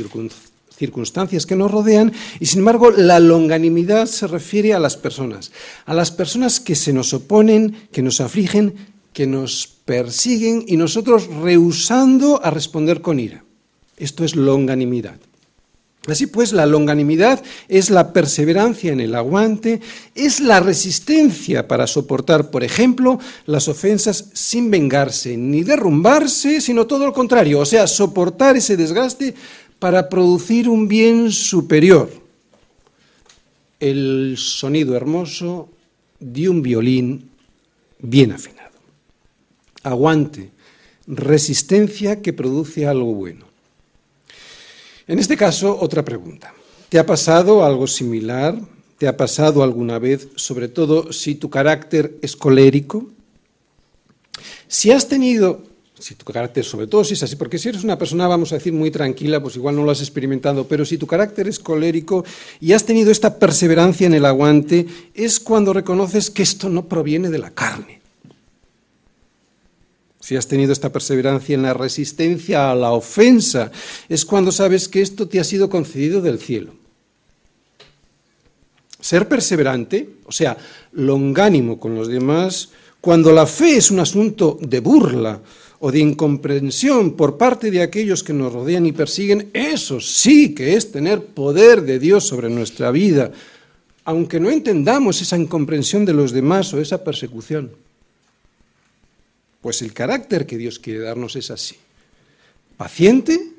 [0.69, 5.51] circunstancias que nos rodean, y sin embargo la longanimidad se refiere a las personas,
[5.87, 8.75] a las personas que se nos oponen, que nos afligen,
[9.11, 13.43] que nos persiguen y nosotros rehusando a responder con ira.
[13.97, 15.17] Esto es longanimidad.
[16.07, 19.81] Así pues, la longanimidad es la perseverancia en el aguante,
[20.13, 27.05] es la resistencia para soportar, por ejemplo, las ofensas sin vengarse ni derrumbarse, sino todo
[27.07, 29.33] lo contrario, o sea, soportar ese desgaste
[29.79, 32.09] para producir un bien superior.
[33.79, 35.69] El sonido hermoso
[36.19, 37.29] de un violín
[37.99, 38.71] bien afinado.
[39.83, 40.51] Aguante,
[41.07, 43.54] resistencia que produce algo bueno.
[45.07, 46.53] En este caso, otra pregunta.
[46.89, 48.59] ¿Te ha pasado algo similar?
[48.97, 53.07] ¿Te ha pasado alguna vez, sobre todo si tu carácter es colérico?
[54.67, 55.61] Si has tenido,
[55.99, 58.55] si tu carácter, sobre todo si es así, porque si eres una persona, vamos a
[58.55, 62.25] decir, muy tranquila, pues igual no lo has experimentado, pero si tu carácter es colérico
[62.59, 67.29] y has tenido esta perseverancia en el aguante, es cuando reconoces que esto no proviene
[67.29, 68.01] de la carne,
[70.25, 73.71] si has tenido esta perseverancia en la resistencia a la ofensa,
[74.09, 76.73] es cuando sabes que esto te ha sido concedido del cielo.
[78.99, 80.57] Ser perseverante, o sea,
[80.93, 82.69] longánimo con los demás,
[83.01, 85.41] cuando la fe es un asunto de burla
[85.77, 90.73] o de incomprensión por parte de aquellos que nos rodean y persiguen, eso sí que
[90.73, 93.31] es tener poder de Dios sobre nuestra vida,
[94.05, 97.85] aunque no entendamos esa incomprensión de los demás o esa persecución.
[99.65, 101.73] Pues el carácter que Dios quiere darnos es así.
[102.77, 103.49] Paciente,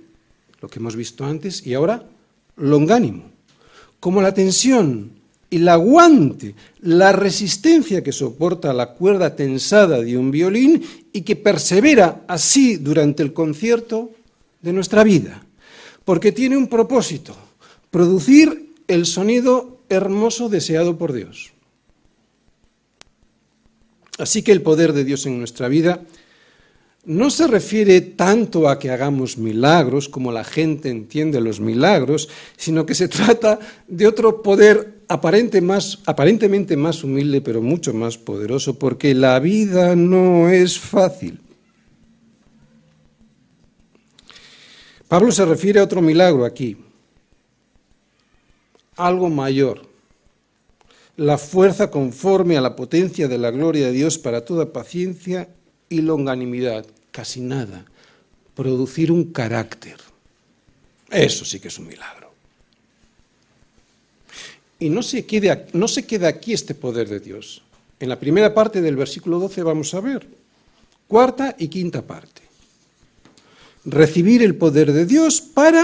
[0.60, 2.06] lo que hemos visto antes, y ahora
[2.54, 3.24] longánimo.
[3.98, 5.10] Como la tensión,
[5.50, 10.80] el aguante, la resistencia que soporta la cuerda tensada de un violín
[11.12, 14.12] y que persevera así durante el concierto
[14.62, 15.44] de nuestra vida.
[16.04, 17.36] Porque tiene un propósito,
[17.90, 21.55] producir el sonido hermoso deseado por Dios.
[24.18, 26.00] Así que el poder de Dios en nuestra vida
[27.06, 32.84] no se refiere tanto a que hagamos milagros como la gente entiende los milagros, sino
[32.84, 38.78] que se trata de otro poder aparente más, aparentemente más humilde, pero mucho más poderoso,
[38.78, 41.40] porque la vida no es fácil.
[45.06, 46.76] Pablo se refiere a otro milagro aquí,
[48.96, 49.82] algo mayor,
[51.16, 55.48] la fuerza conforme a la potencia de la gloria de Dios para toda paciencia
[55.88, 57.86] y longanimidad casi nada,
[58.54, 59.96] producir un carácter.
[61.10, 62.30] Eso sí que es un milagro.
[64.78, 67.62] Y no se, queda, no se queda aquí este poder de Dios.
[67.98, 70.26] En la primera parte del versículo 12 vamos a ver,
[71.08, 72.42] cuarta y quinta parte.
[73.86, 75.82] Recibir el poder de Dios para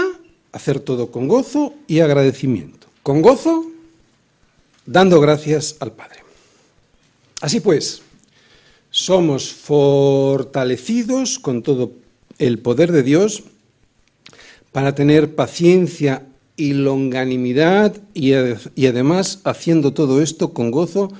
[0.51, 2.85] hacer todo con gozo y agradecimiento.
[3.01, 3.65] Con gozo,
[4.85, 6.19] dando gracias al Padre.
[7.41, 8.01] Así pues,
[8.89, 11.91] somos fortalecidos con todo
[12.37, 13.43] el poder de Dios
[14.71, 21.11] para tener paciencia y longanimidad y, además haciendo todo esto con gozo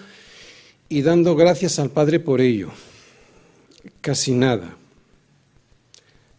[0.89, 2.71] y dando gracias al Padre por ello.
[4.02, 4.76] Casi nada.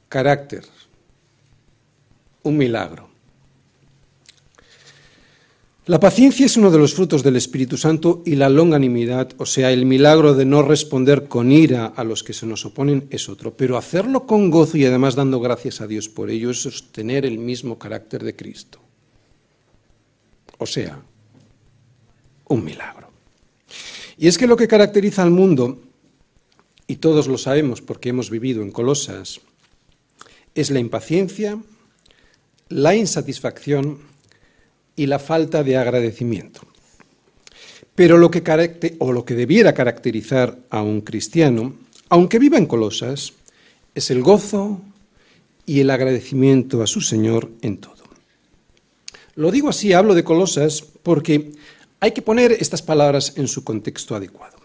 [0.08, 0.64] Carácter.
[2.42, 3.13] Un milagro.
[5.86, 9.70] La paciencia es uno de los frutos del Espíritu Santo y la longanimidad, o sea,
[9.70, 13.54] el milagro de no responder con ira a los que se nos oponen, es otro.
[13.54, 17.38] Pero hacerlo con gozo y además dando gracias a Dios por ello es sostener el
[17.38, 18.78] mismo carácter de Cristo.
[20.56, 21.02] O sea,
[22.48, 23.10] un milagro.
[24.16, 25.82] Y es que lo que caracteriza al mundo,
[26.86, 29.42] y todos lo sabemos porque hemos vivido en Colosas,
[30.54, 31.58] es la impaciencia,
[32.70, 34.13] la insatisfacción,
[34.96, 36.60] y la falta de agradecimiento.
[37.94, 41.74] Pero lo que, o lo que debiera caracterizar a un cristiano,
[42.08, 43.32] aunque viva en Colosas,
[43.94, 44.80] es el gozo
[45.66, 47.94] y el agradecimiento a su Señor en todo.
[49.36, 51.52] Lo digo así, hablo de Colosas, porque
[52.00, 54.56] hay que poner estas palabras en su contexto adecuado.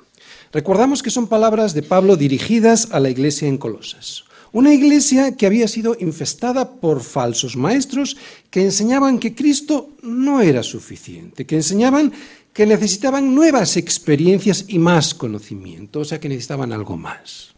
[0.51, 4.25] Recordamos que son palabras de Pablo dirigidas a la iglesia en Colosas.
[4.51, 8.17] Una iglesia que había sido infestada por falsos maestros
[8.49, 12.11] que enseñaban que Cristo no era suficiente, que enseñaban
[12.53, 17.49] que necesitaban nuevas experiencias y más conocimiento, o sea, que necesitaban algo más.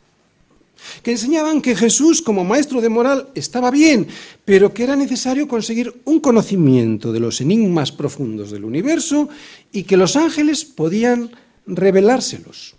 [1.02, 4.08] Que enseñaban que Jesús como maestro de moral estaba bien,
[4.44, 9.30] pero que era necesario conseguir un conocimiento de los enigmas profundos del universo
[9.72, 11.32] y que los ángeles podían
[11.66, 12.76] revelárselos.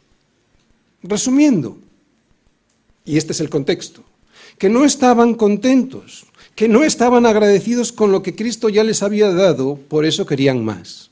[1.03, 1.79] Resumiendo,
[3.05, 4.03] y este es el contexto,
[4.59, 9.33] que no estaban contentos, que no estaban agradecidos con lo que Cristo ya les había
[9.33, 11.11] dado, por eso querían más.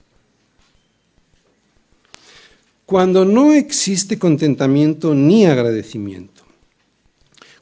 [2.86, 6.42] Cuando no existe contentamiento ni agradecimiento,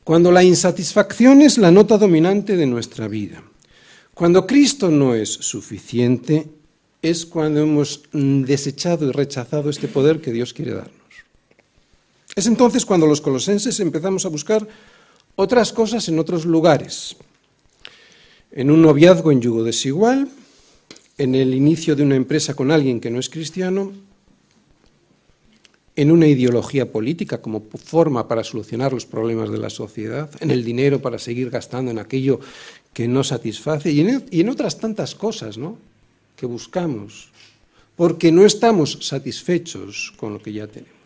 [0.04, 3.42] cuando la insatisfacción es la nota dominante de nuestra vida,
[4.14, 6.48] cuando Cristo no es suficiente,
[7.02, 10.97] es cuando hemos desechado y rechazado este poder que Dios quiere darnos.
[12.38, 14.64] Es entonces cuando los colosenses empezamos a buscar
[15.34, 17.16] otras cosas en otros lugares.
[18.52, 20.28] En un noviazgo en yugo desigual,
[21.18, 23.90] en el inicio de una empresa con alguien que no es cristiano,
[25.96, 30.64] en una ideología política como forma para solucionar los problemas de la sociedad, en el
[30.64, 32.38] dinero para seguir gastando en aquello
[32.92, 33.98] que no satisface y
[34.40, 35.76] en, otras tantas cosas ¿no?
[36.36, 37.30] que buscamos,
[37.96, 40.97] porque no estamos satisfechos con lo que ya tenemos.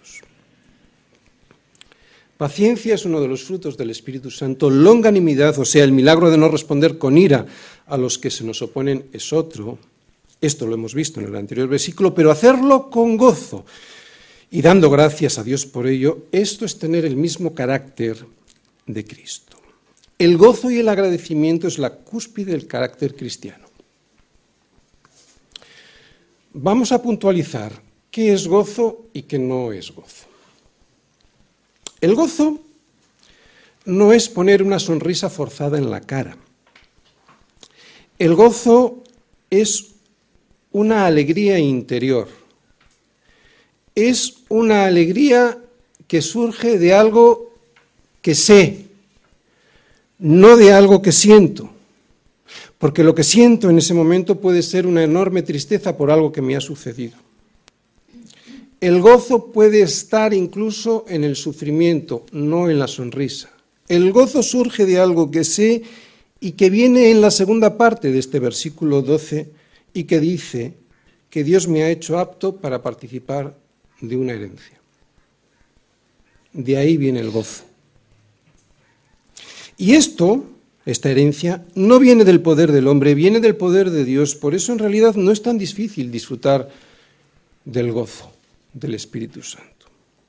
[2.43, 4.68] Paciencia es uno de los frutos del Espíritu Santo.
[4.68, 7.47] Longanimidad, o sea, el milagro de no responder con ira
[7.86, 9.78] a los que se nos oponen, es otro.
[10.40, 13.64] Esto lo hemos visto en el anterior versículo, pero hacerlo con gozo
[14.51, 18.16] y dando gracias a Dios por ello, esto es tener el mismo carácter
[18.86, 19.59] de Cristo.
[20.18, 23.68] El gozo y el agradecimiento es la cúspide del carácter cristiano.
[26.55, 27.72] vamos a puntualizar
[28.11, 30.32] qué es gozo y qué no es gozo.
[32.03, 32.59] El gozo
[33.84, 36.36] no es poner una sonrisa forzada en la cara.
[38.18, 39.05] El gozo
[39.50, 39.92] es
[40.72, 42.26] una alegría interior.
[43.94, 45.59] Es una alegría
[46.09, 47.53] que surge de algo
[48.20, 48.86] que sé,
[50.18, 51.70] no de algo que siento.
[52.78, 56.42] Porque lo que siento en ese momento puede ser una enorme tristeza por algo que
[56.42, 57.16] me ha sucedido.
[58.83, 63.49] El gozo puede estar incluso en el sufrimiento, no en la sonrisa.
[63.87, 65.85] El gozo surge de algo que sé
[66.41, 69.53] y que viene en la segunda parte de este versículo 12
[69.95, 70.74] y que dice
[71.30, 73.57] que Dios me ha hecho apto para participar
[74.01, 74.80] de una herencia.
[76.53, 77.62] De ahí viene el gozo.
[79.78, 80.45] Y esto,
[80.87, 84.35] esta herencia, no viene del poder del hombre, viene del poder de Dios.
[84.35, 86.68] Por eso en realidad no es tan difícil disfrutar
[87.64, 88.33] del gozo
[88.73, 89.87] del Espíritu Santo.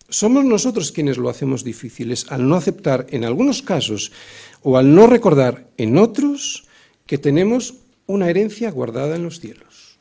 [0.09, 4.11] Somos nosotros quienes lo hacemos difíciles al no aceptar en algunos casos
[4.61, 6.65] o al no recordar en otros
[7.05, 7.75] que tenemos
[8.05, 9.97] una herencia guardada en los cielos.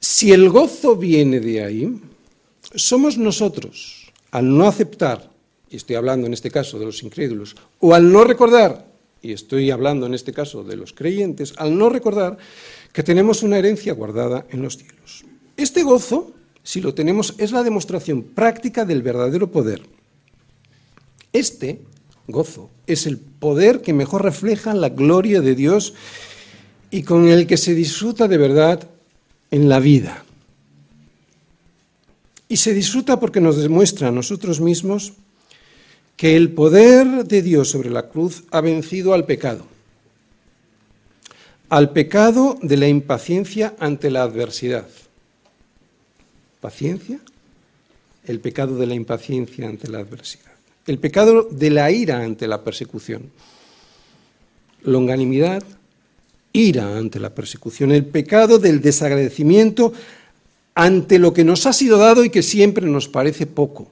[0.00, 2.00] Si el gozo viene de ahí,
[2.74, 5.30] somos nosotros, al no aceptar,
[5.70, 8.86] y estoy hablando en este caso de los incrédulos, o al no recordar,
[9.22, 12.36] y estoy hablando en este caso de los creyentes, al no recordar
[12.92, 15.24] que tenemos una herencia guardada en los cielos.
[15.56, 16.32] Este gozo,
[16.62, 19.82] si lo tenemos, es la demostración práctica del verdadero poder.
[21.32, 21.80] Este
[22.26, 25.94] gozo es el poder que mejor refleja la gloria de Dios
[26.90, 28.88] y con el que se disfruta de verdad
[29.50, 30.24] en la vida.
[32.48, 35.14] Y se disfruta porque nos demuestra a nosotros mismos
[36.16, 39.66] que el poder de Dios sobre la cruz ha vencido al pecado,
[41.68, 44.86] al pecado de la impaciencia ante la adversidad
[46.64, 47.20] paciencia,
[48.24, 50.52] el pecado de la impaciencia ante la adversidad,
[50.86, 53.30] el pecado de la ira ante la persecución,
[54.82, 55.62] longanimidad,
[56.54, 59.92] ira ante la persecución, el pecado del desagradecimiento
[60.74, 63.90] ante lo que nos ha sido dado y que siempre nos parece poco.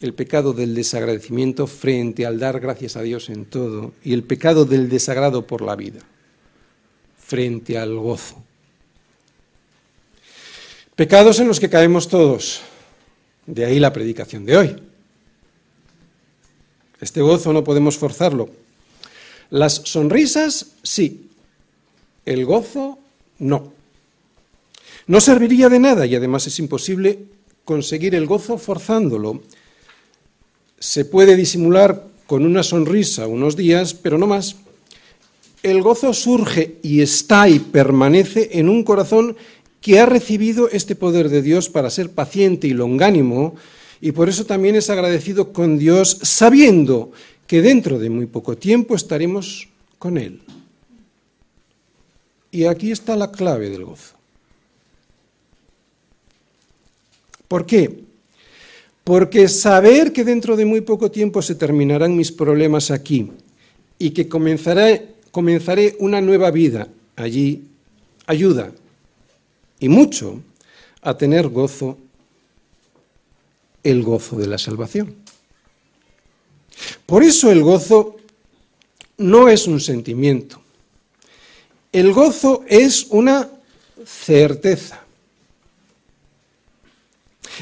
[0.00, 4.64] El pecado del desagradecimiento frente al dar gracias a Dios en todo y el pecado
[4.64, 6.00] del desagrado por la vida
[7.18, 8.47] frente al gozo.
[10.98, 12.60] Pecados en los que caemos todos.
[13.46, 14.76] De ahí la predicación de hoy.
[17.00, 18.48] Este gozo no podemos forzarlo.
[19.50, 21.30] Las sonrisas, sí.
[22.26, 22.98] El gozo,
[23.38, 23.72] no.
[25.06, 27.20] No serviría de nada y además es imposible
[27.64, 29.40] conseguir el gozo forzándolo.
[30.80, 34.56] Se puede disimular con una sonrisa unos días, pero no más.
[35.62, 39.36] El gozo surge y está y permanece en un corazón
[39.80, 43.54] que ha recibido este poder de Dios para ser paciente y longánimo,
[44.00, 47.12] y por eso también es agradecido con Dios, sabiendo
[47.46, 49.68] que dentro de muy poco tiempo estaremos
[49.98, 50.40] con Él.
[52.50, 54.14] Y aquí está la clave del gozo.
[57.46, 58.04] ¿Por qué?
[59.04, 63.30] Porque saber que dentro de muy poco tiempo se terminarán mis problemas aquí
[63.98, 67.62] y que comenzaré, comenzaré una nueva vida allí,
[68.26, 68.72] ayuda
[69.80, 70.40] y mucho
[71.02, 71.98] a tener gozo,
[73.82, 75.14] el gozo de la salvación.
[77.06, 78.16] Por eso el gozo
[79.18, 80.60] no es un sentimiento.
[81.92, 83.48] El gozo es una
[84.04, 85.02] certeza.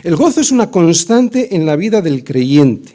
[0.03, 2.95] El gozo es una constante en la vida del creyente.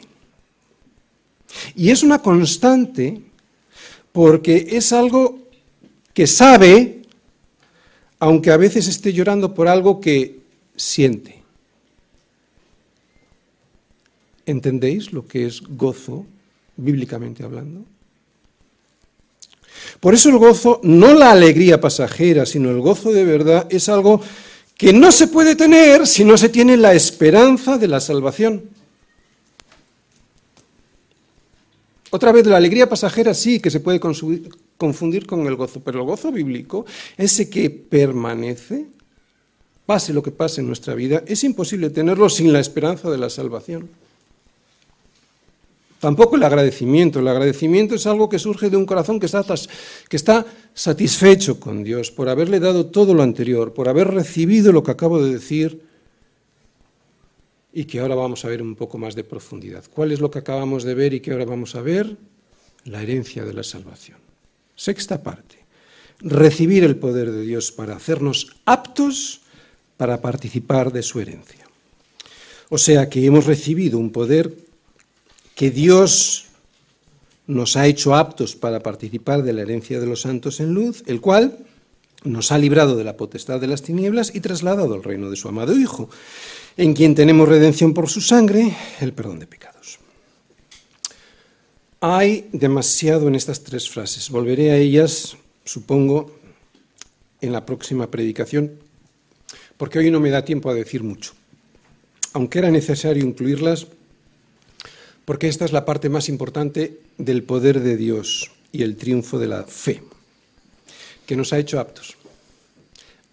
[1.74, 3.20] Y es una constante
[4.12, 5.38] porque es algo
[6.14, 7.01] que sabe
[8.22, 10.38] aunque a veces esté llorando por algo que
[10.76, 11.42] siente.
[14.46, 16.24] ¿Entendéis lo que es gozo,
[16.76, 17.80] bíblicamente hablando?
[19.98, 24.20] Por eso el gozo, no la alegría pasajera, sino el gozo de verdad, es algo
[24.76, 28.62] que no se puede tener si no se tiene la esperanza de la salvación.
[32.14, 36.04] Otra vez, la alegría pasajera sí que se puede confundir con el gozo, pero el
[36.04, 36.84] gozo bíblico,
[37.16, 38.84] ese que permanece,
[39.86, 43.30] pase lo que pase en nuestra vida, es imposible tenerlo sin la esperanza de la
[43.30, 43.88] salvación.
[46.00, 47.20] Tampoco el agradecimiento.
[47.20, 49.42] El agradecimiento es algo que surge de un corazón que está,
[50.06, 50.44] que está
[50.74, 55.22] satisfecho con Dios por haberle dado todo lo anterior, por haber recibido lo que acabo
[55.22, 55.80] de decir
[57.72, 59.84] y que ahora vamos a ver un poco más de profundidad.
[59.92, 62.16] ¿Cuál es lo que acabamos de ver y que ahora vamos a ver?
[62.84, 64.18] La herencia de la salvación.
[64.76, 65.60] Sexta parte.
[66.20, 69.40] recibir el poder de Dios para hacernos aptos
[69.96, 71.66] para participar de su herencia.
[72.68, 74.54] O sea que hemos recibido un poder
[75.54, 76.46] que Dios
[77.46, 81.20] nos ha hecho aptos para participar de la herencia de los santos en luz, el
[81.20, 81.58] cual
[82.24, 85.48] nos ha librado de la potestad de las tinieblas y trasladado al reino de su
[85.48, 86.08] amado Hijo,
[86.76, 89.98] en quien tenemos redención por su sangre, el perdón de pecados.
[92.00, 94.30] Hay demasiado en estas tres frases.
[94.30, 96.34] Volveré a ellas, supongo,
[97.40, 98.72] en la próxima predicación,
[99.76, 101.32] porque hoy no me da tiempo a decir mucho.
[102.32, 103.86] Aunque era necesario incluirlas,
[105.24, 109.48] porque esta es la parte más importante del poder de Dios y el triunfo de
[109.48, 110.02] la fe,
[111.26, 112.16] que nos ha hecho aptos.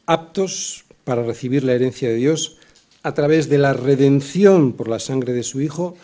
[0.06, 2.59] Aptos para recibir la herencia de Dios
[3.04, 5.96] a través de la redención por la sangre de su Hijo,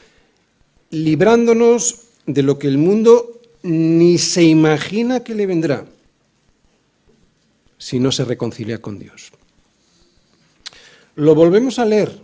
[0.92, 5.86] librándonos de lo que el mundo ni se imagina que le vendrá
[7.78, 9.32] si no se reconcilia con Dios.
[11.16, 12.20] Lo volvemos a leer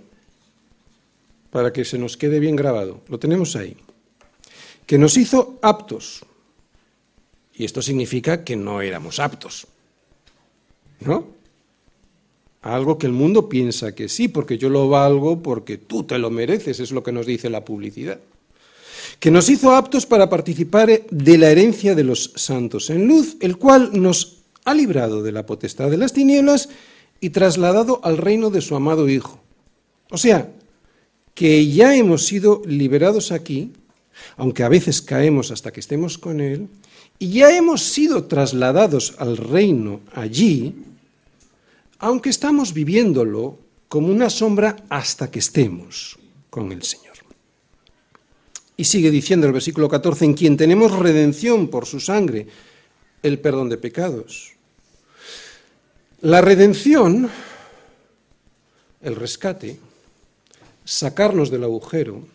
[1.49, 3.01] para que se nos quede bien grabado.
[3.07, 3.77] Lo tenemos ahí.
[4.85, 6.25] Que nos hizo aptos.
[7.53, 9.67] Y esto significa que no éramos aptos.
[11.01, 11.40] ¿No?
[12.61, 16.29] Algo que el mundo piensa que sí, porque yo lo valgo, porque tú te lo
[16.29, 18.19] mereces, es lo que nos dice la publicidad.
[19.19, 23.57] Que nos hizo aptos para participar de la herencia de los santos en luz, el
[23.57, 26.69] cual nos ha librado de la potestad de las tinieblas
[27.19, 29.39] y trasladado al reino de su amado Hijo.
[30.11, 30.51] O sea,
[31.33, 33.71] que ya hemos sido liberados aquí,
[34.37, 36.67] aunque a veces caemos hasta que estemos con Él,
[37.17, 40.75] y ya hemos sido trasladados al reino allí,
[42.01, 46.17] aunque estamos viviéndolo como una sombra hasta que estemos
[46.49, 47.15] con el Señor.
[48.75, 52.47] Y sigue diciendo el versículo 14, en quien tenemos redención por su sangre,
[53.21, 54.53] el perdón de pecados.
[56.21, 57.29] La redención,
[59.01, 59.79] el rescate,
[60.83, 62.25] sacarnos del agujero,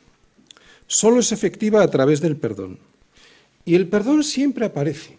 [0.87, 2.79] solo es efectiva a través del perdón.
[3.65, 5.19] Y el perdón siempre aparece,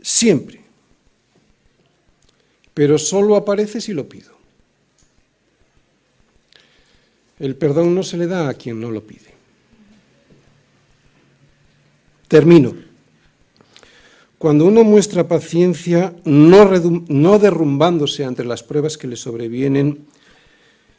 [0.00, 0.63] siempre.
[2.74, 4.34] Pero solo aparece si lo pido.
[7.38, 9.34] El perdón no se le da a quien no lo pide.
[12.28, 12.74] Termino.
[14.38, 16.68] Cuando uno muestra paciencia, no,
[17.08, 20.06] no derrumbándose ante las pruebas que le sobrevienen,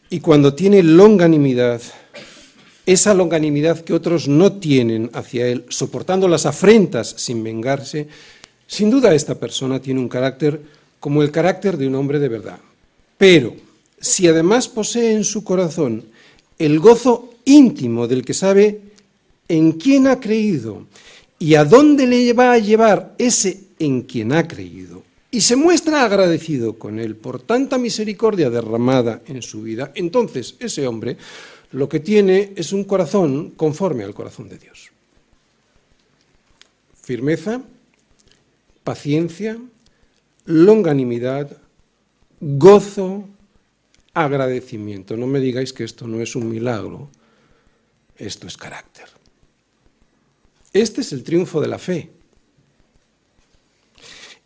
[0.10, 1.82] y cuando tiene longanimidad,
[2.86, 8.08] esa longanimidad que otros no tienen hacia él, soportando las afrentas sin vengarse,
[8.68, 10.62] sin duda esta persona tiene un carácter
[11.06, 12.58] como el carácter de un hombre de verdad.
[13.20, 13.53] Pero
[13.99, 16.03] si además posee en su corazón
[16.58, 18.82] el gozo íntimo del que sabe
[19.47, 20.88] en quién ha creído
[21.38, 26.03] y a dónde le va a llevar ese en quien ha creído, y se muestra
[26.03, 31.18] agradecido con él por tanta misericordia derramada en su vida, entonces ese hombre
[31.72, 34.89] lo que tiene es un corazón conforme al corazón de Dios.
[36.99, 37.62] Firmeza,
[38.84, 39.60] paciencia,
[40.46, 41.58] longanimidad,
[42.39, 43.28] gozo,
[44.14, 45.18] agradecimiento.
[45.18, 47.10] No me digáis que esto no es un milagro,
[48.18, 49.06] esto es carácter.
[50.74, 52.10] Este es el triunfo de la fe.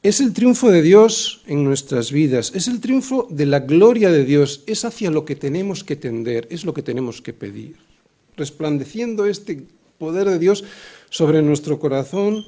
[0.01, 4.23] Es el triunfo de Dios en nuestras vidas, es el triunfo de la gloria de
[4.23, 7.75] Dios, es hacia lo que tenemos que tender, es lo que tenemos que pedir.
[8.37, 9.65] Resplandeciendo este
[9.97, 10.63] poder de Dios
[11.09, 12.45] sobre nuestro corazón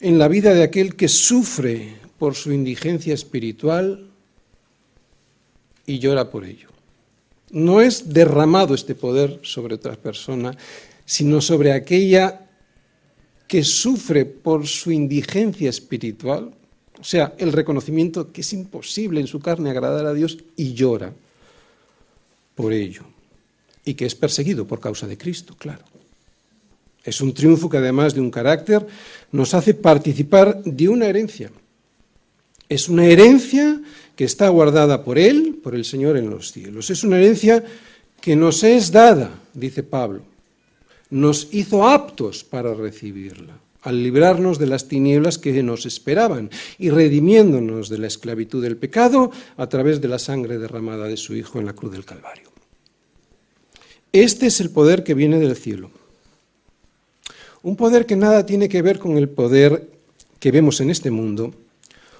[0.00, 4.10] en la vida de aquel que sufre por su indigencia espiritual
[5.86, 6.68] y llora por ello.
[7.50, 10.56] No es derramado este poder sobre otra persona,
[11.04, 12.48] sino sobre aquella
[13.46, 16.52] que sufre por su indigencia espiritual,
[16.98, 21.12] o sea, el reconocimiento que es imposible en su carne agradar a Dios y llora
[22.54, 23.02] por ello,
[23.84, 25.84] y que es perseguido por causa de Cristo, claro.
[27.04, 28.86] Es un triunfo que además de un carácter
[29.30, 31.50] nos hace participar de una herencia.
[32.68, 33.80] Es una herencia
[34.16, 36.90] que está guardada por Él, por el Señor en los cielos.
[36.90, 37.64] Es una herencia
[38.20, 40.22] que nos es dada, dice Pablo
[41.14, 47.88] nos hizo aptos para recibirla, al librarnos de las tinieblas que nos esperaban y redimiéndonos
[47.88, 51.66] de la esclavitud del pecado a través de la sangre derramada de su Hijo en
[51.66, 52.50] la cruz del Calvario.
[54.12, 55.90] Este es el poder que viene del cielo.
[57.62, 59.88] Un poder que nada tiene que ver con el poder
[60.40, 61.54] que vemos en este mundo,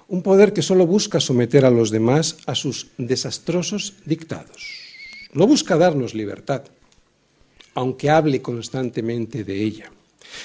[0.09, 4.80] un poder que solo busca someter a los demás a sus desastrosos dictados.
[5.32, 6.62] No busca darnos libertad,
[7.74, 9.90] aunque hable constantemente de ella.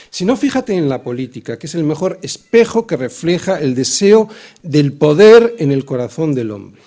[0.10, 4.30] Si no, fíjate en la política, que es el mejor espejo que refleja el deseo
[4.62, 6.82] del poder en el corazón del hombre.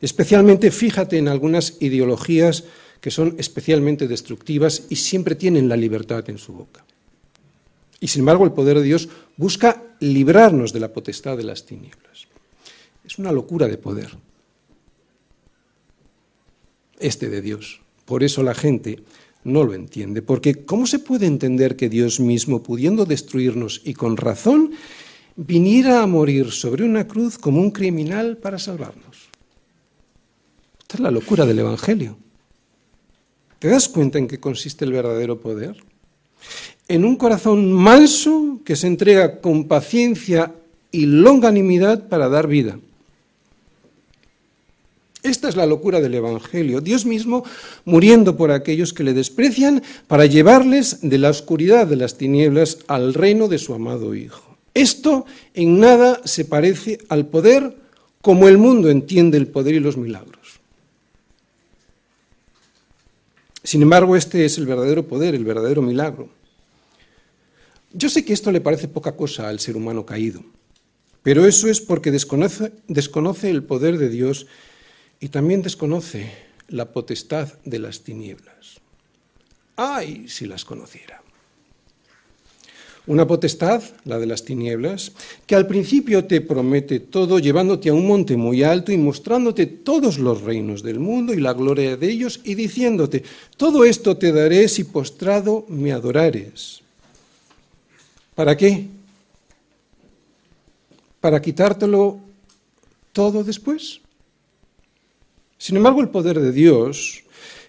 [0.00, 2.64] Especialmente fíjate en algunas ideologías
[3.00, 6.84] que son especialmente destructivas y siempre tienen la libertad en su boca.
[8.00, 12.28] Y sin embargo el poder de Dios busca librarnos de la potestad de las tinieblas.
[13.04, 14.10] Es una locura de poder.
[16.98, 17.80] Este de Dios.
[18.04, 19.02] Por eso la gente
[19.44, 24.16] no lo entiende, porque ¿cómo se puede entender que Dios mismo, pudiendo destruirnos y con
[24.16, 24.72] razón,
[25.36, 29.28] viniera a morir sobre una cruz como un criminal para salvarnos?
[30.80, 32.18] Esta es la locura del Evangelio.
[33.58, 35.76] ¿Te das cuenta en qué consiste el verdadero poder?
[36.88, 40.54] En un corazón manso que se entrega con paciencia
[40.90, 42.78] y longanimidad para dar vida.
[45.22, 46.80] Esta es la locura del Evangelio.
[46.80, 47.44] Dios mismo
[47.84, 53.14] muriendo por aquellos que le desprecian para llevarles de la oscuridad de las tinieblas al
[53.14, 54.56] reino de su amado Hijo.
[54.74, 57.76] Esto en nada se parece al poder
[58.22, 60.60] como el mundo entiende el poder y los milagros.
[63.62, 66.37] Sin embargo, este es el verdadero poder, el verdadero milagro.
[67.92, 70.44] Yo sé que esto le parece poca cosa al ser humano caído,
[71.22, 74.46] pero eso es porque desconoce, el poder de Dios
[75.20, 76.30] y también desconoce
[76.68, 78.80] la potestad de las tinieblas.
[79.76, 81.22] ¡Ay, si las conociera!
[83.06, 85.12] Una potestad, la de las tinieblas,
[85.46, 90.18] que al principio te promete todo, llevándote a un monte muy alto y mostrándote todos
[90.18, 93.22] los reinos del mundo y la gloria de ellos, y diciéndote,
[93.56, 96.82] todo esto te daré si postrado me adorares.
[98.38, 98.86] ¿Para qué?
[101.20, 102.20] ¿Para quitártelo
[103.12, 104.00] todo después?
[105.58, 107.24] Sin embargo, el poder de Dios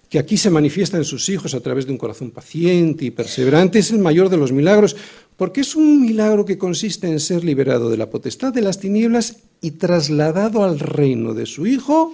[0.10, 3.80] que aquí se manifiesta en sus hijos a través de un corazón paciente y perseverante,
[3.80, 4.96] es el mayor de los milagros,
[5.38, 9.38] porque es un milagro que consiste en ser liberado de la potestad de las tinieblas
[9.62, 12.14] y trasladado al reino de su Hijo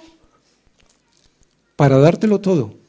[1.76, 2.85] para dártelo todo.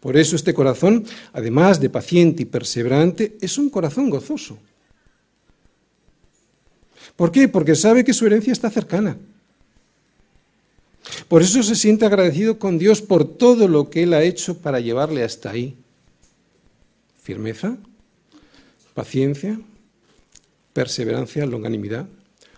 [0.00, 4.58] Por eso este corazón, además de paciente y perseverante, es un corazón gozoso.
[7.16, 7.48] ¿Por qué?
[7.48, 9.18] Porque sabe que su herencia está cercana
[11.28, 14.80] por eso se siente agradecido con Dios por todo lo que Él ha hecho para
[14.80, 15.76] llevarle hasta ahí.
[17.22, 17.76] Firmeza,
[18.94, 19.60] paciencia,
[20.72, 22.06] perseverancia, longanimidad,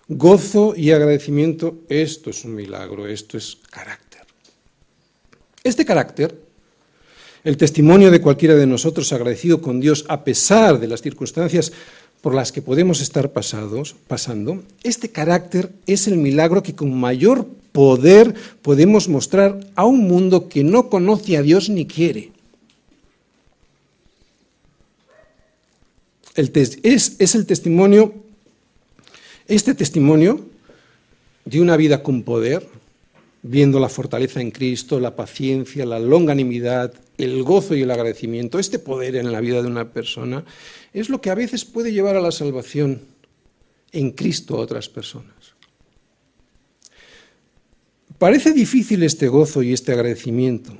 [0.08, 1.82] gozo y agradecimiento.
[1.88, 4.22] Esto es un milagro, esto es carácter.
[5.62, 6.41] Este carácter,
[7.44, 11.72] el testimonio de cualquiera de nosotros agradecido con Dios a pesar de las circunstancias
[12.20, 17.48] por las que podemos estar pasados, pasando, este carácter es el milagro que con mayor
[17.72, 22.30] poder podemos mostrar a un mundo que no conoce a Dios ni quiere.
[26.34, 28.14] es, es el testimonio,
[29.48, 30.46] este testimonio
[31.44, 32.66] de una vida con poder,
[33.42, 38.78] viendo la fortaleza en Cristo, la paciencia, la longanimidad, el gozo y el agradecimiento, este
[38.78, 40.44] poder en la vida de una persona,
[40.92, 43.02] es lo que a veces puede llevar a la salvación
[43.90, 45.54] en Cristo a otras personas.
[48.18, 50.76] Parece difícil este gozo y este agradecimiento,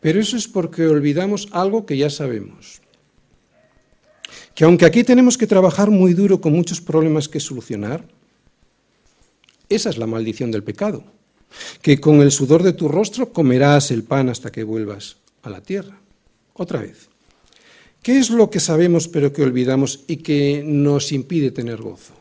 [0.00, 2.80] pero eso es porque olvidamos algo que ya sabemos.
[4.54, 8.04] Que aunque aquí tenemos que trabajar muy duro con muchos problemas que solucionar,
[9.70, 11.04] esa es la maldición del pecado,
[11.80, 15.62] que con el sudor de tu rostro comerás el pan hasta que vuelvas a la
[15.62, 15.98] tierra.
[16.54, 17.08] Otra vez.
[18.02, 22.14] ¿Qué es lo que sabemos pero que olvidamos y que nos impide tener gozo?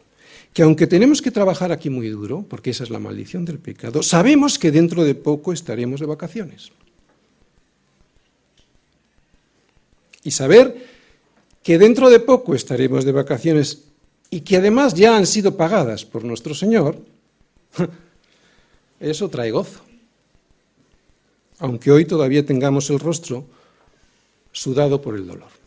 [0.54, 4.04] Que aunque tenemos que trabajar aquí muy duro, porque esa es la maldición del pecado,
[4.04, 6.72] sabemos que dentro de poco estaremos de vacaciones.
[10.24, 10.86] Y saber
[11.64, 13.86] que dentro de poco estaremos de vacaciones
[14.30, 17.00] y que además ya han sido pagadas por nuestro Señor,
[18.99, 19.82] eso trae gozo.
[21.59, 23.45] Aunque hoy todavía tengamos el rostro
[24.51, 25.59] sudado por el dolor.